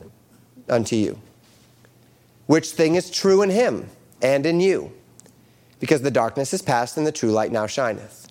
[0.69, 1.19] unto you,
[2.47, 3.89] which thing is true in him
[4.21, 4.93] and in you,
[5.81, 8.31] because the darkness is past and the true light now shineth.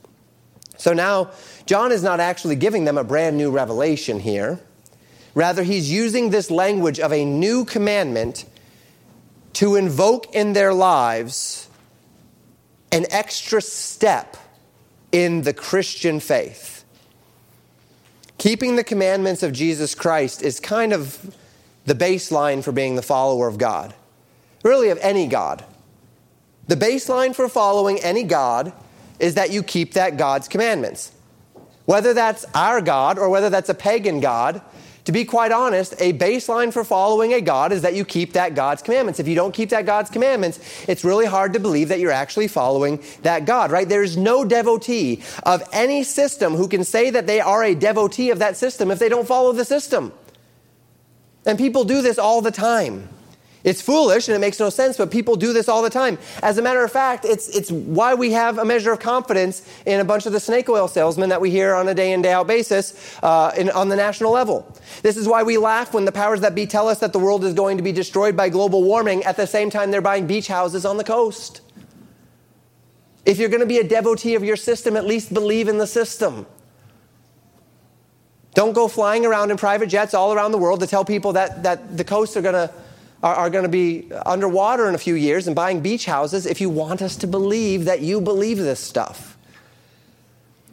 [0.78, 1.32] So now,
[1.66, 4.60] John is not actually giving them a brand new revelation here.
[5.34, 8.46] Rather, he's using this language of a new commandment
[9.54, 11.67] to invoke in their lives
[12.98, 14.38] an extra step
[15.12, 16.84] in the Christian faith.
[18.40, 21.36] Keeping the commandments of Jesus Christ is kind of
[21.86, 23.94] the baseline for being the follower of God,
[24.64, 25.64] really, of any God.
[26.68, 28.74] The baseline for following any God
[29.20, 31.12] is that you keep that God's commandments.
[31.86, 34.60] Whether that's our God or whether that's a pagan God,
[35.08, 38.56] to be quite honest, a baseline for following a God is that you keep that
[38.56, 39.22] God's commandments.
[39.22, 42.50] If you don't keep that God's commandments, it's really hard to believe that you're actually
[42.50, 43.88] following that God, right?
[43.88, 48.40] There's no devotee of any system who can say that they are a devotee of
[48.40, 50.12] that system if they don't follow the system.
[51.46, 53.08] And people do this all the time.
[53.68, 56.18] It's foolish and it makes no sense, but people do this all the time.
[56.42, 60.00] As a matter of fact, it's, it's why we have a measure of confidence in
[60.00, 62.32] a bunch of the snake oil salesmen that we hear on a day in, day
[62.32, 64.74] out basis uh, in, on the national level.
[65.04, 67.44] This is why we laugh when the powers that be tell us that the world
[67.44, 70.48] is going to be destroyed by global warming at the same time they're buying beach
[70.48, 71.60] houses on the coast.
[73.26, 75.88] If you're going to be a devotee of your system, at least believe in the
[75.88, 76.46] system.
[78.54, 81.64] Don't go flying around in private jets all around the world to tell people that,
[81.64, 82.74] that the coasts are going to
[83.24, 86.62] are, are going to be underwater in a few years and buying beach houses if
[86.62, 89.38] you want us to believe that you believe this stuff.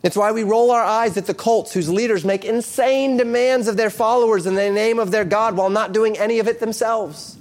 [0.02, 3.78] It's why we roll our eyes at the cults whose leaders make insane demands of
[3.78, 7.38] their followers in the name of their God while not doing any of it themselves.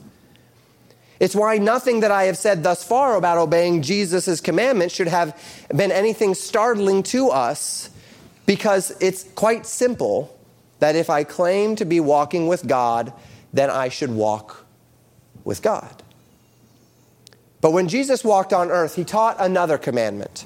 [1.19, 5.37] It's why nothing that I have said thus far about obeying Jesus' commandments should have
[5.75, 7.89] been anything startling to us
[8.45, 10.37] because it's quite simple
[10.79, 13.13] that if I claim to be walking with God,
[13.51, 14.62] then I should walk
[15.43, 16.03] with God.
[17.61, 20.45] But when Jesus walked on earth, he taught another commandment.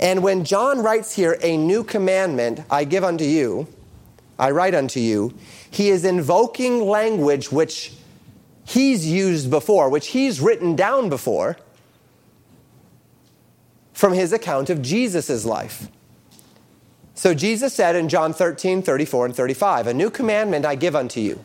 [0.00, 3.68] And when John writes here, a new commandment I give unto you,
[4.38, 5.34] I write unto you,
[5.70, 7.92] he is invoking language which
[8.64, 11.56] he's used before, which he's written down before
[13.92, 15.88] from his account of Jesus' life.
[17.14, 21.20] So Jesus said in John 13, 34, and 35, A new commandment I give unto
[21.20, 21.44] you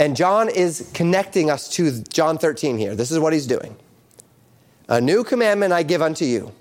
[0.00, 2.96] and John is connecting us to John 13 here.
[2.96, 3.76] This is what he's doing.
[4.88, 6.52] A new commandment I give unto you,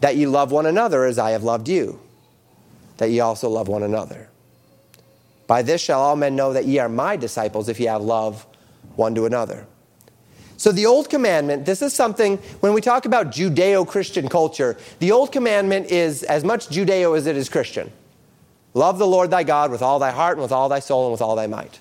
[0.00, 2.00] that ye love one another as I have loved you,
[2.98, 4.28] that ye also love one another.
[5.46, 8.44] By this shall all men know that ye are my disciples if ye have love
[8.96, 9.66] one to another.
[10.56, 15.12] So, the old commandment, this is something, when we talk about Judeo Christian culture, the
[15.12, 17.90] old commandment is as much Judeo as it is Christian.
[18.74, 21.12] Love the Lord thy God with all thy heart and with all thy soul and
[21.12, 21.78] with all thy might.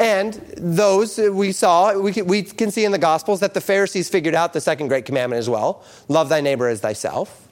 [0.00, 4.08] And those we saw, we can, we can see in the Gospels that the Pharisees
[4.08, 7.46] figured out the second great commandment as well love thy neighbor as thyself.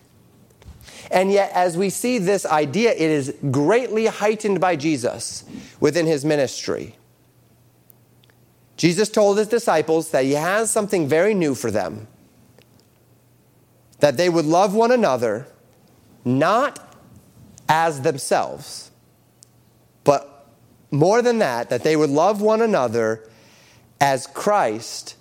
[1.11, 5.45] And yet, as we see this idea, it is greatly heightened by Jesus
[5.79, 6.97] within his ministry.
[8.79, 12.09] Jesus told his disciples that he has something very new for them
[14.01, 15.47] that they would love one another
[16.25, 16.95] not
[17.69, 18.88] as themselves,
[20.91, 23.29] more than that, that they would love one another
[24.01, 25.17] as Christ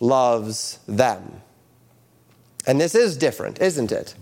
[0.00, 1.42] loves them.
[2.66, 4.14] And this is different, isn't it?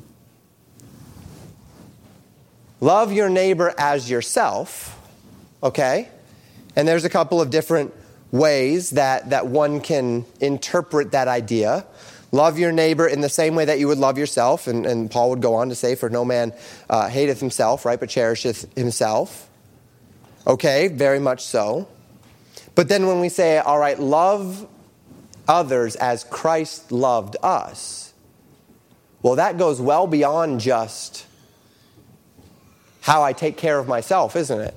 [2.80, 4.98] Love your neighbor as yourself,
[5.62, 6.08] okay?
[6.74, 7.92] And there's a couple of different
[8.32, 11.84] ways that, that one can interpret that idea.
[12.32, 14.66] Love your neighbor in the same way that you would love yourself.
[14.66, 16.54] And, and Paul would go on to say, For no man
[16.88, 19.49] uh, hateth himself, right, but cherisheth himself.
[20.46, 21.88] Okay, very much so.
[22.74, 24.66] But then when we say, all right, love
[25.46, 28.12] others as Christ loved us,
[29.22, 31.26] well, that goes well beyond just
[33.02, 34.74] how I take care of myself, isn't it?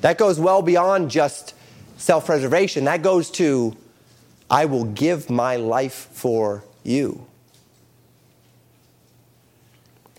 [0.00, 1.54] That goes well beyond just
[1.98, 2.84] self preservation.
[2.84, 3.76] That goes to,
[4.50, 7.27] I will give my life for you.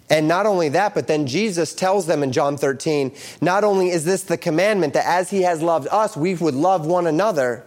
[0.10, 4.05] And not only that, but then Jesus tells them in John 13, not only is
[4.05, 7.64] this the commandment that as he has loved us, we would love one another,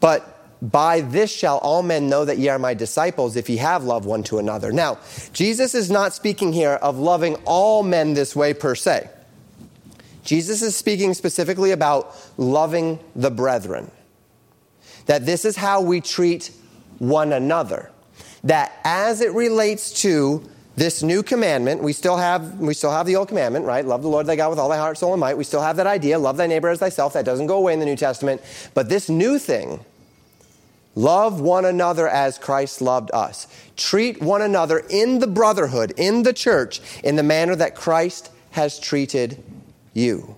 [0.00, 0.28] but
[0.60, 4.06] by this shall all men know that ye are my disciples if ye have love
[4.06, 4.72] one to another.
[4.72, 4.98] Now,
[5.32, 9.08] Jesus is not speaking here of loving all men this way per se.
[10.24, 13.90] Jesus is speaking specifically about loving the brethren.
[15.06, 16.52] That this is how we treat
[16.98, 17.90] one another.
[18.44, 23.16] That as it relates to this new commandment, we still have we still have the
[23.16, 23.84] old commandment, right?
[23.84, 25.36] Love the Lord thy God with all thy heart, soul, and might.
[25.36, 27.12] We still have that idea, love thy neighbor as thyself.
[27.12, 28.40] That doesn't go away in the New Testament.
[28.72, 29.84] But this new thing,
[30.94, 33.46] love one another as Christ loved us.
[33.76, 38.78] Treat one another in the brotherhood, in the church, in the manner that Christ has
[38.78, 39.42] treated
[39.92, 40.36] you.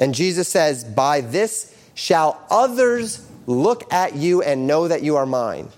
[0.00, 5.26] And Jesus says, By this shall others look at you and know that you are
[5.26, 5.68] mine.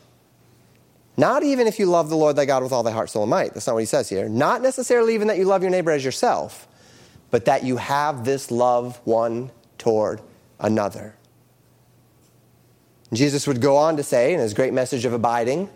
[1.21, 3.31] Not even if you love the Lord thy God with all thy heart, soul, and
[3.31, 3.53] might.
[3.53, 4.27] That's not what he says here.
[4.27, 6.67] Not necessarily even that you love your neighbor as yourself,
[7.31, 10.23] but that you have this love one toward
[10.59, 11.15] another.
[13.13, 15.69] Jesus would go on to say in his great message of abiding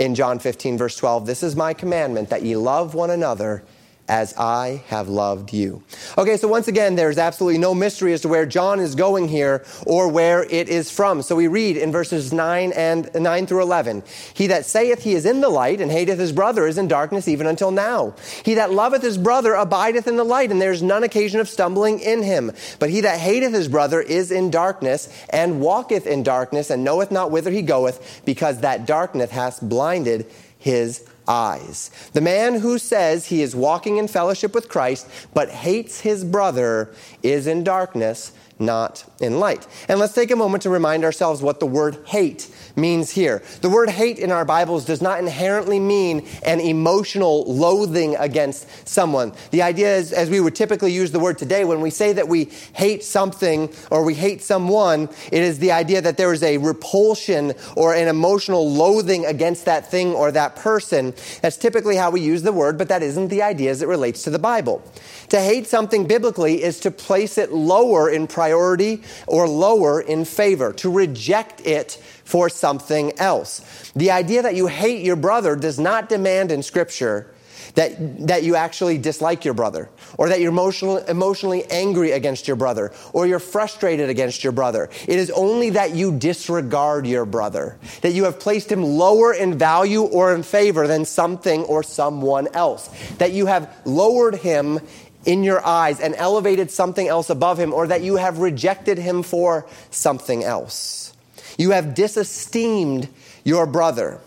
[0.00, 3.62] in John 15, verse 12, This is my commandment, that ye love one another
[4.08, 5.82] as I have loved you.
[6.16, 9.64] Okay, so once again, there's absolutely no mystery as to where John is going here
[9.84, 11.22] or where it is from.
[11.22, 14.02] So we read in verses 9 and 9 through 11,
[14.34, 17.28] He that saith he is in the light and hateth his brother is in darkness
[17.28, 18.14] even until now.
[18.44, 21.48] He that loveth his brother abideth in the light, and there is none occasion of
[21.48, 22.52] stumbling in him.
[22.78, 27.10] But he that hateth his brother is in darkness and walketh in darkness and knoweth
[27.10, 30.26] not whither he goeth, because that darkness hath blinded
[30.58, 31.90] his eyes.
[32.12, 36.90] The man who says he is walking in fellowship with Christ but hates his brother
[37.22, 39.66] is in darkness not in light.
[39.88, 43.42] And let's take a moment to remind ourselves what the word hate means here.
[43.60, 49.32] The word hate in our Bibles does not inherently mean an emotional loathing against someone.
[49.50, 52.28] The idea is, as we would typically use the word today, when we say that
[52.28, 56.56] we hate something or we hate someone, it is the idea that there is a
[56.56, 61.14] repulsion or an emotional loathing against that thing or that person.
[61.42, 64.22] That's typically how we use the word, but that isn't the idea as it relates
[64.22, 64.82] to the Bible.
[65.28, 70.72] To hate something biblically is to place it lower in priority or lower in favor,
[70.74, 71.92] to reject it
[72.24, 73.92] for something else.
[73.94, 77.32] The idea that you hate your brother does not demand in Scripture
[77.76, 82.56] that, that you actually dislike your brother, or that you're emotional, emotionally angry against your
[82.56, 84.88] brother, or you're frustrated against your brother.
[85.06, 89.58] It is only that you disregard your brother, that you have placed him lower in
[89.58, 92.88] value or in favor than something or someone else,
[93.18, 94.80] that you have lowered him
[95.26, 99.22] in your eyes and elevated something else above him, or that you have rejected him
[99.22, 101.12] for something else.
[101.58, 103.08] You have disesteemed
[103.44, 104.20] your brother.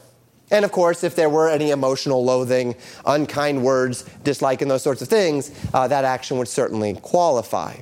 [0.51, 2.75] And of course, if there were any emotional loathing,
[3.05, 7.77] unkind words, dislike, and those sorts of things, uh, that action would certainly qualify.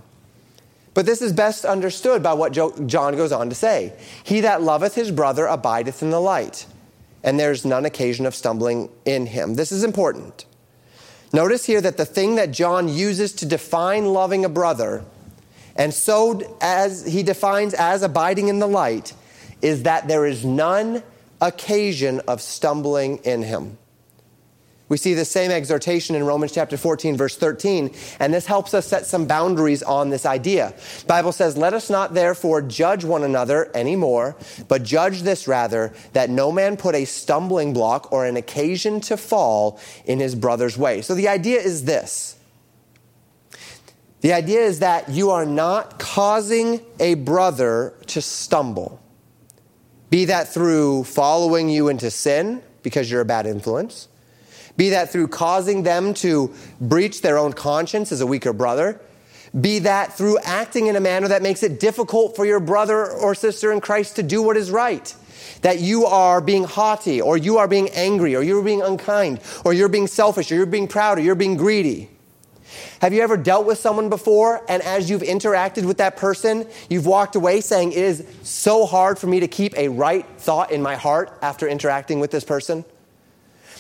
[0.98, 3.94] But this is best understood by what John goes on to say
[4.24, 6.66] He that loveth his brother abideth in the light,
[7.24, 9.54] and there's none occasion of stumbling in him.
[9.54, 10.47] This is important.
[11.34, 15.04] Notice here that the thing that John uses to define loving a brother,
[15.76, 19.14] and so as he defines as abiding in the light,
[19.62, 21.04] is that there is none
[21.42, 23.78] occasion of stumbling in him.
[24.90, 28.88] We see the same exhortation in Romans chapter 14 verse 13, and this helps us
[28.88, 30.74] set some boundaries on this idea.
[31.02, 34.38] The Bible says, "Let us not therefore judge one another anymore,
[34.70, 39.18] but judge this rather that no man put a stumbling block or an occasion to
[39.18, 42.36] fall in his brother's way." So the idea is this.
[44.22, 49.00] The idea is that you are not causing a brother to stumble.
[50.10, 54.08] Be that through following you into sin because you're a bad influence
[54.78, 59.02] be that through causing them to breach their own conscience as a weaker brother,
[59.60, 63.34] be that through acting in a manner that makes it difficult for your brother or
[63.34, 65.14] sister in Christ to do what is right.
[65.62, 69.74] That you are being haughty, or you are being angry, or you're being unkind, or
[69.74, 72.10] you're being selfish, or you're being proud, or you're being greedy.
[73.02, 77.06] Have you ever dealt with someone before, and as you've interacted with that person, you've
[77.06, 80.82] walked away saying, It is so hard for me to keep a right thought in
[80.82, 82.84] my heart after interacting with this person?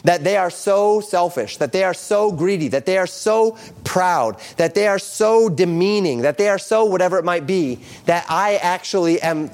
[0.03, 4.39] That they are so selfish, that they are so greedy, that they are so proud,
[4.57, 8.55] that they are so demeaning, that they are so whatever it might be, that I
[8.57, 9.49] actually am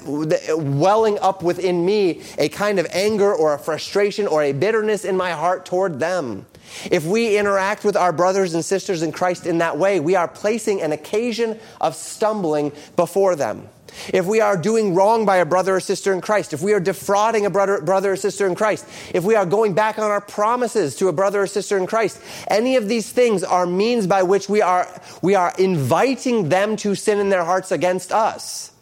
[0.78, 5.16] welling up within me a kind of anger or a frustration or a bitterness in
[5.16, 6.46] my heart toward them.
[6.90, 10.26] If we interact with our brothers and sisters in Christ in that way, we are
[10.26, 13.68] placing an occasion of stumbling before them
[14.12, 16.80] if we are doing wrong by a brother or sister in Christ, if we are
[16.80, 20.20] defrauding a brother, brother or sister in Christ, if we are going back on our
[20.20, 24.22] promises to a brother or sister in Christ, any of these things are means by
[24.22, 24.88] which we are,
[25.22, 28.72] we are inviting them to sin in their hearts against us,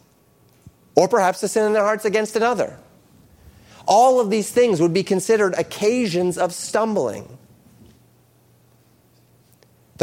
[0.95, 2.79] or perhaps to sin in their hearts against another.
[3.87, 7.39] All of these things would be considered occasions of stumbling.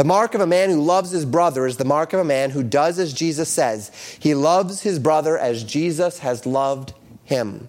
[0.00, 2.48] The mark of a man who loves his brother is the mark of a man
[2.48, 3.90] who does as Jesus says.
[4.18, 7.68] He loves his brother as Jesus has loved him.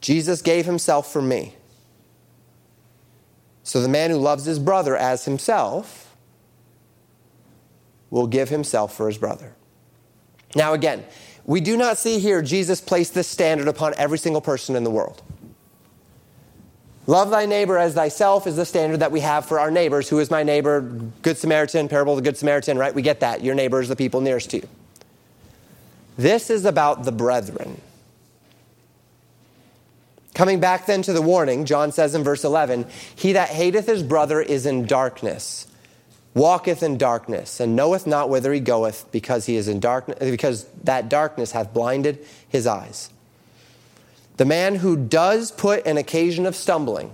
[0.00, 1.56] Jesus gave himself for me.
[3.64, 6.16] So the man who loves his brother as himself
[8.08, 9.52] will give himself for his brother.
[10.56, 11.04] Now, again,
[11.44, 14.90] we do not see here Jesus place this standard upon every single person in the
[14.90, 15.22] world.
[17.06, 20.08] Love thy neighbor as thyself is the standard that we have for our neighbors.
[20.08, 20.80] Who is my neighbor?
[21.22, 22.94] Good Samaritan, parable of the Good Samaritan, right?
[22.94, 23.42] We get that.
[23.42, 24.68] Your neighbor is the people nearest to you.
[26.16, 27.80] This is about the brethren.
[30.34, 34.02] Coming back then to the warning, John says in verse 11, He that hateth his
[34.02, 35.66] brother is in darkness,
[36.34, 40.64] walketh in darkness, and knoweth not whither he goeth, because he is in darkness, because
[40.84, 43.10] that darkness hath blinded his eyes.
[44.40, 47.12] The man who does put an occasion of stumbling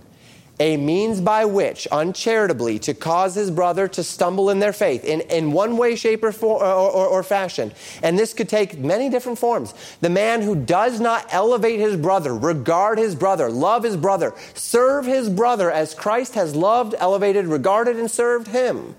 [0.61, 5.23] a means by which, uncharitably, to cause his brother to stumble in their faith in,
[5.23, 7.73] in one way, shape, or, for, or, or, or fashion.
[8.05, 9.75] And this could take many different forms.
[10.01, 15.05] The man who does not elevate his brother, regard his brother, love his brother, serve
[15.05, 18.95] his brother as Christ has loved, elevated, regarded, and served him.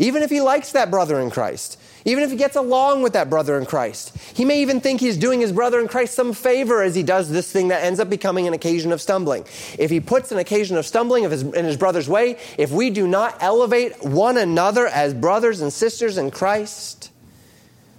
[0.00, 3.28] Even if he likes that brother in Christ, even if he gets along with that
[3.28, 4.16] brother in Christ.
[4.34, 7.28] He may even think he's doing his brother in Christ some favor as he does
[7.28, 9.44] this thing that ends up becoming an occasion of stumbling.
[9.78, 13.36] If he puts an occasion of stumbling in his brother's way, if we do not
[13.42, 17.10] elevate one another as brothers and sisters in Christ,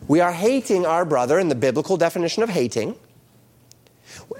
[0.07, 2.95] we are hating our brother in the biblical definition of hating,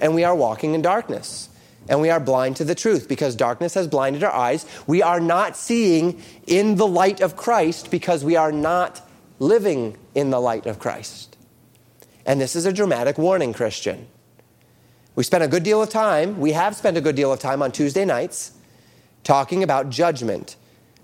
[0.02, 1.51] and we are walking in darkness
[1.92, 4.66] and we are blind to the truth because darkness has blinded our eyes.
[4.88, 9.06] We are not seeing in the light of Christ because we are not
[9.40, 11.36] living in the light of Christ.
[12.26, 14.08] And this is a dramatic warning, Christian.
[15.16, 17.62] We spent a good deal of time, we have spent a good deal of time
[17.62, 18.54] on Tuesday nights
[19.26, 20.56] talking about judgment,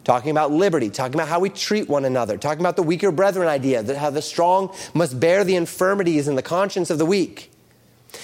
[0.06, 3.50] talking about liberty, talking about how we treat one another, talking about the weaker brethren
[3.50, 7.52] idea, that how the strong must bear the infirmities and the conscience of the weak.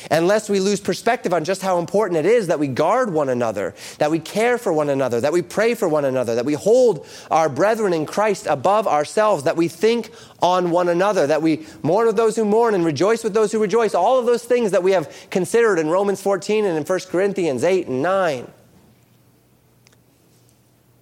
[0.10, 3.76] Unless we lose perspective on just how important it is that we guard one another,
[4.00, 7.06] that we care for one another, that we pray for one another, that we hold
[7.30, 10.12] our brethren in Christ above ourselves, that we think
[10.42, 13.60] on one another, that we mourn with those who mourn and rejoice with those who
[13.60, 13.94] rejoice.
[13.94, 17.64] All of those things that we have considered in Romans 14 and in 1 Corinthians
[17.64, 18.52] 8 and 9.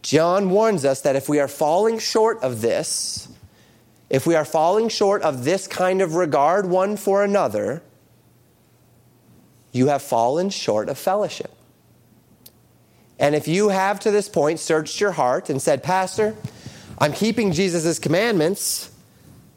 [0.01, 3.27] John warns us that if we are falling short of this,
[4.09, 7.83] if we are falling short of this kind of regard one for another,
[9.71, 11.51] you have fallen short of fellowship.
[13.19, 16.35] And if you have to this point searched your heart and said, Pastor,
[16.97, 18.91] I'm keeping Jesus' commandments,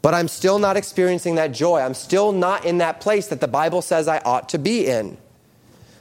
[0.01, 1.79] but I'm still not experiencing that joy.
[1.79, 5.17] I'm still not in that place that the Bible says I ought to be in.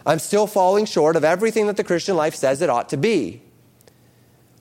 [0.07, 3.41] I'm still falling short of everything that the Christian life says it ought to be.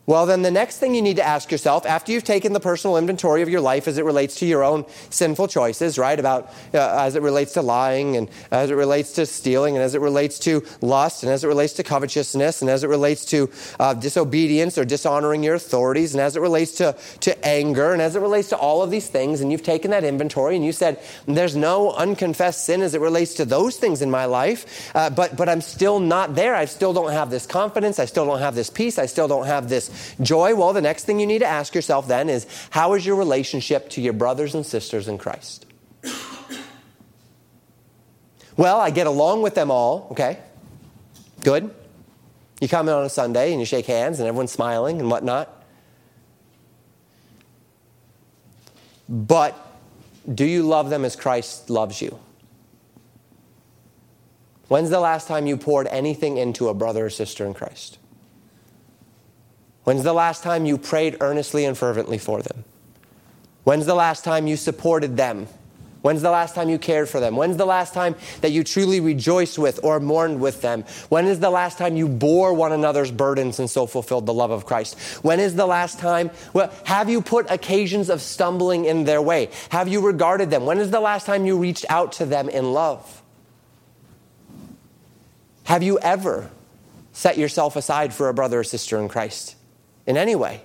[0.05, 2.97] Well, then the next thing you need to ask yourself after you've taken the personal
[2.97, 6.19] inventory of your life as it relates to your own sinful choices, right?
[6.19, 9.95] About uh, as it relates to lying and as it relates to stealing and as
[9.95, 13.49] it relates to lust and as it relates to covetousness and as it relates to
[13.79, 18.17] uh, disobedience or dishonoring your authorities and as it relates to, to anger and as
[18.17, 19.39] it relates to all of these things.
[19.39, 23.35] And you've taken that inventory and you said, there's no unconfessed sin as it relates
[23.35, 26.55] to those things in my life, uh, but, but I'm still not there.
[26.55, 27.99] I still don't have this confidence.
[27.99, 28.99] I still don't have this peace.
[28.99, 30.55] I still don't have this joy?
[30.55, 33.89] Well, the next thing you need to ask yourself then is how is your relationship
[33.91, 35.65] to your brothers and sisters in Christ?
[38.55, 40.37] Well, I get along with them all, okay?
[41.43, 41.73] Good.
[42.61, 45.63] You come in on a Sunday and you shake hands and everyone's smiling and whatnot.
[49.09, 49.57] But
[50.33, 52.17] do you love them as Christ loves you?
[54.69, 57.97] When's the last time you poured anything into a brother or sister in Christ?
[59.83, 62.63] When's the last time you prayed earnestly and fervently for them?
[63.63, 65.47] When's the last time you supported them?
[66.03, 67.37] When's the last time you cared for them?
[67.37, 70.83] When's the last time that you truly rejoiced with or mourned with them?
[71.07, 74.51] When is the last time you bore one another's burdens and so fulfilled the love
[74.51, 74.99] of Christ?
[75.23, 76.29] When is the last time?
[76.51, 79.49] Well, have you put occasions of stumbling in their way?
[79.69, 80.65] Have you regarded them?
[80.65, 83.21] When is the last time you reached out to them in love?
[85.63, 86.51] Have you ever
[87.13, 89.55] set yourself aside for a brother or sister in Christ?
[90.05, 90.61] In any way?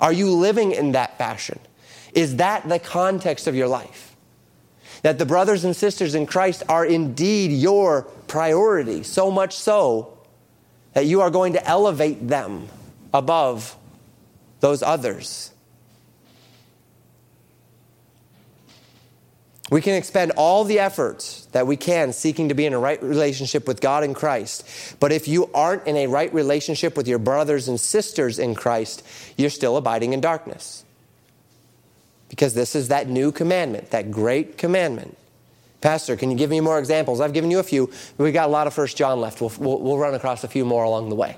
[0.00, 1.58] Are you living in that fashion?
[2.14, 4.16] Is that the context of your life?
[5.02, 10.18] That the brothers and sisters in Christ are indeed your priority, so much so
[10.92, 12.68] that you are going to elevate them
[13.14, 13.76] above
[14.60, 15.52] those others.
[19.70, 23.00] We can expend all the efforts that we can seeking to be in a right
[23.00, 24.96] relationship with God in Christ.
[24.98, 29.06] But if you aren't in a right relationship with your brothers and sisters in Christ,
[29.36, 30.84] you're still abiding in darkness.
[32.28, 35.16] Because this is that new commandment, that great commandment.
[35.80, 37.20] Pastor, can you give me more examples?
[37.20, 37.90] I've given you a few.
[38.18, 39.40] We've got a lot of First John left.
[39.40, 41.36] We'll, we'll, we'll run across a few more along the way.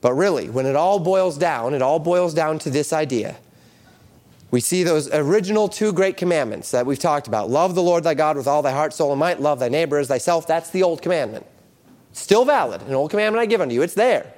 [0.00, 3.36] But really, when it all boils down, it all boils down to this idea
[4.52, 8.14] we see those original two great commandments that we've talked about love the Lord thy
[8.14, 10.46] God with all thy heart, soul, and might, love thy neighbor as thyself.
[10.46, 11.46] That's the old commandment.
[12.12, 14.30] Still valid, an old commandment I give unto you, it's there.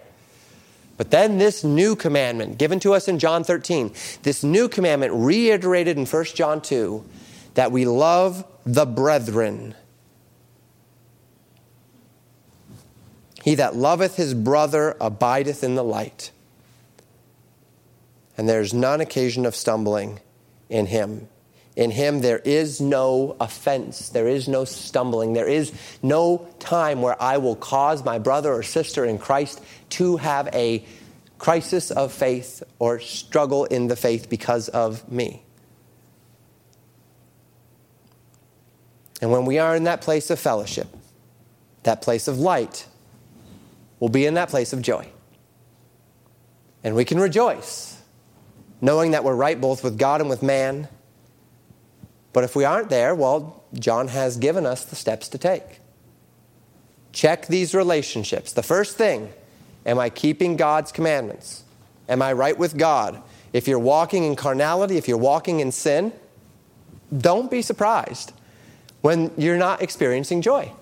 [0.97, 3.93] But then this new commandment given to us in John 13,
[4.23, 7.05] this new commandment reiterated in 1 John 2
[7.55, 9.75] that we love the brethren.
[13.43, 16.31] He that loveth his brother abideth in the light
[18.37, 20.21] and there's none occasion of stumbling
[20.69, 21.29] in him.
[21.77, 25.73] In him there is no offense, there is no stumbling, there is
[26.03, 29.61] no time where I will cause my brother or sister in Christ
[29.91, 30.85] to have a
[31.39, 35.43] crisis of faith or struggle in the faith because of me.
[39.21, 40.87] And when we are in that place of fellowship,
[41.83, 42.87] that place of light,
[43.99, 45.09] we'll be in that place of joy.
[46.83, 48.03] And we can rejoice,
[48.85, 50.89] knowing that we're right both with God and with man
[52.35, 55.81] but if we aren't there, well, John has given us the steps to take.
[57.13, 58.53] Check these relationships.
[58.53, 59.33] The first thing
[59.87, 61.63] am I keeping God's commandments?
[62.09, 63.23] Am I right with God?
[63.53, 66.13] If you're walking in carnality, if you're walking in sin,
[67.17, 68.33] don't be surprised
[69.01, 70.73] when you're not experiencing joy.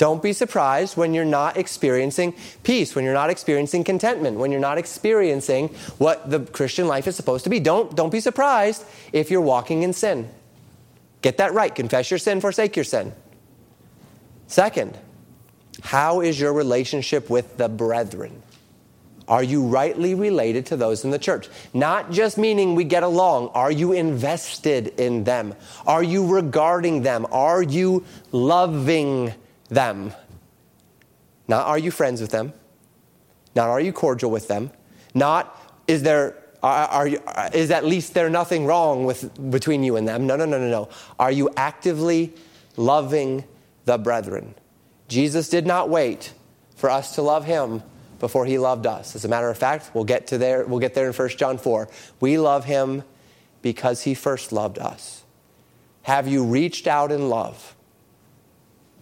[0.00, 4.58] Don't be surprised when you're not experiencing peace, when you're not experiencing contentment, when you're
[4.58, 7.60] not experiencing what the Christian life is supposed to be.
[7.60, 8.82] Don't, don't be surprised
[9.12, 10.30] if you're walking in sin.
[11.20, 11.74] Get that right.
[11.74, 13.12] Confess your sin, forsake your sin.
[14.46, 14.96] Second,
[15.82, 18.42] how is your relationship with the brethren?
[19.28, 21.50] Are you rightly related to those in the church?
[21.74, 23.48] Not just meaning we get along.
[23.48, 25.54] Are you invested in them?
[25.86, 27.26] Are you regarding them?
[27.30, 29.34] Are you loving
[29.70, 30.12] them?
[31.48, 32.52] Not are you friends with them?
[33.54, 34.70] Not are you cordial with them?
[35.14, 35.56] Not
[35.88, 37.22] is there are, are you,
[37.54, 40.26] is at least there nothing wrong with, between you and them?
[40.26, 40.88] No, no, no, no, no.
[41.18, 42.34] Are you actively
[42.76, 43.44] loving
[43.86, 44.54] the brethren?
[45.08, 46.34] Jesus did not wait
[46.76, 47.82] for us to love him
[48.18, 49.16] before he loved us.
[49.16, 51.56] As a matter of fact, we'll get to there, we'll get there in 1 John
[51.56, 51.88] 4.
[52.20, 53.02] We love him
[53.62, 55.24] because he first loved us.
[56.02, 57.74] Have you reached out in love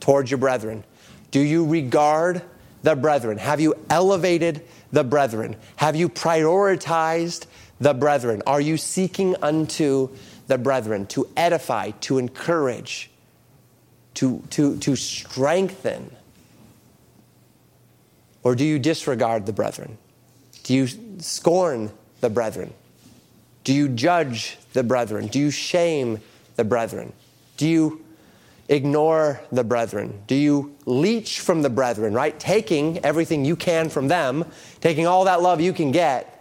[0.01, 0.85] towards your brethren?
[1.31, 2.43] Do you regard
[2.83, 3.39] the brethren?
[3.39, 5.57] Have you elevated the brethren?
[5.77, 7.47] Have you prioritized
[7.81, 8.43] the brethren?
[8.47, 10.11] Are you seeking unto
[10.47, 13.11] the brethren to edify, to encourage,
[14.15, 16.11] to, to, to strengthen?
[18.43, 19.99] Or do you disregard the brethren?
[20.63, 20.89] Do you
[21.19, 21.91] scorn
[22.21, 22.73] the brethren?
[23.65, 25.27] Do you judge the brethren?
[25.27, 26.21] Do you shame
[26.57, 27.13] the brethren?
[27.59, 28.05] Do you
[28.69, 30.23] ignore the brethren?
[30.27, 32.39] Do you leech from the brethren, right?
[32.39, 34.45] Taking everything you can from them,
[34.81, 36.35] taking all that love you can get,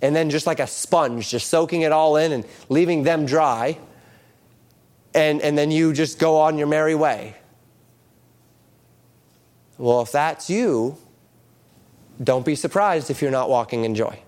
[0.00, 3.78] and then just like a sponge, just soaking it all in and leaving them dry,
[5.14, 7.36] and, and then you just go on your merry way.
[9.76, 10.96] Well, if that's you,
[12.22, 14.18] don't be surprised if you're not walking in joy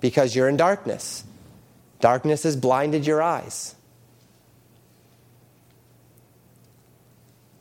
[0.00, 1.24] because you're in darkness.
[2.00, 3.75] Darkness has blinded your eyes.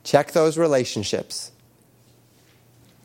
[0.06, 1.52] Check those relationships.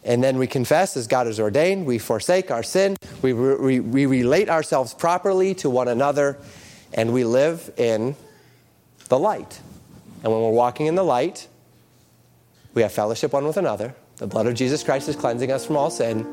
[0.04, 1.86] And then we confess as God has ordained.
[1.86, 2.96] We forsake our sin.
[3.22, 6.38] We, re- we relate ourselves properly to one another.
[6.92, 8.16] And we live in
[9.08, 9.60] the light.
[10.22, 11.48] And when we're walking in the light,
[12.74, 13.94] we have fellowship one with another.
[14.16, 16.26] The blood of Jesus Christ is cleansing us from all sin.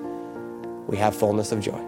[0.88, 1.82] We have fullness of joy.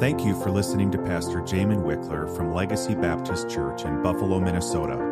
[0.00, 5.11] Thank you for listening to Pastor Jamin Wickler from Legacy Baptist Church in Buffalo, Minnesota.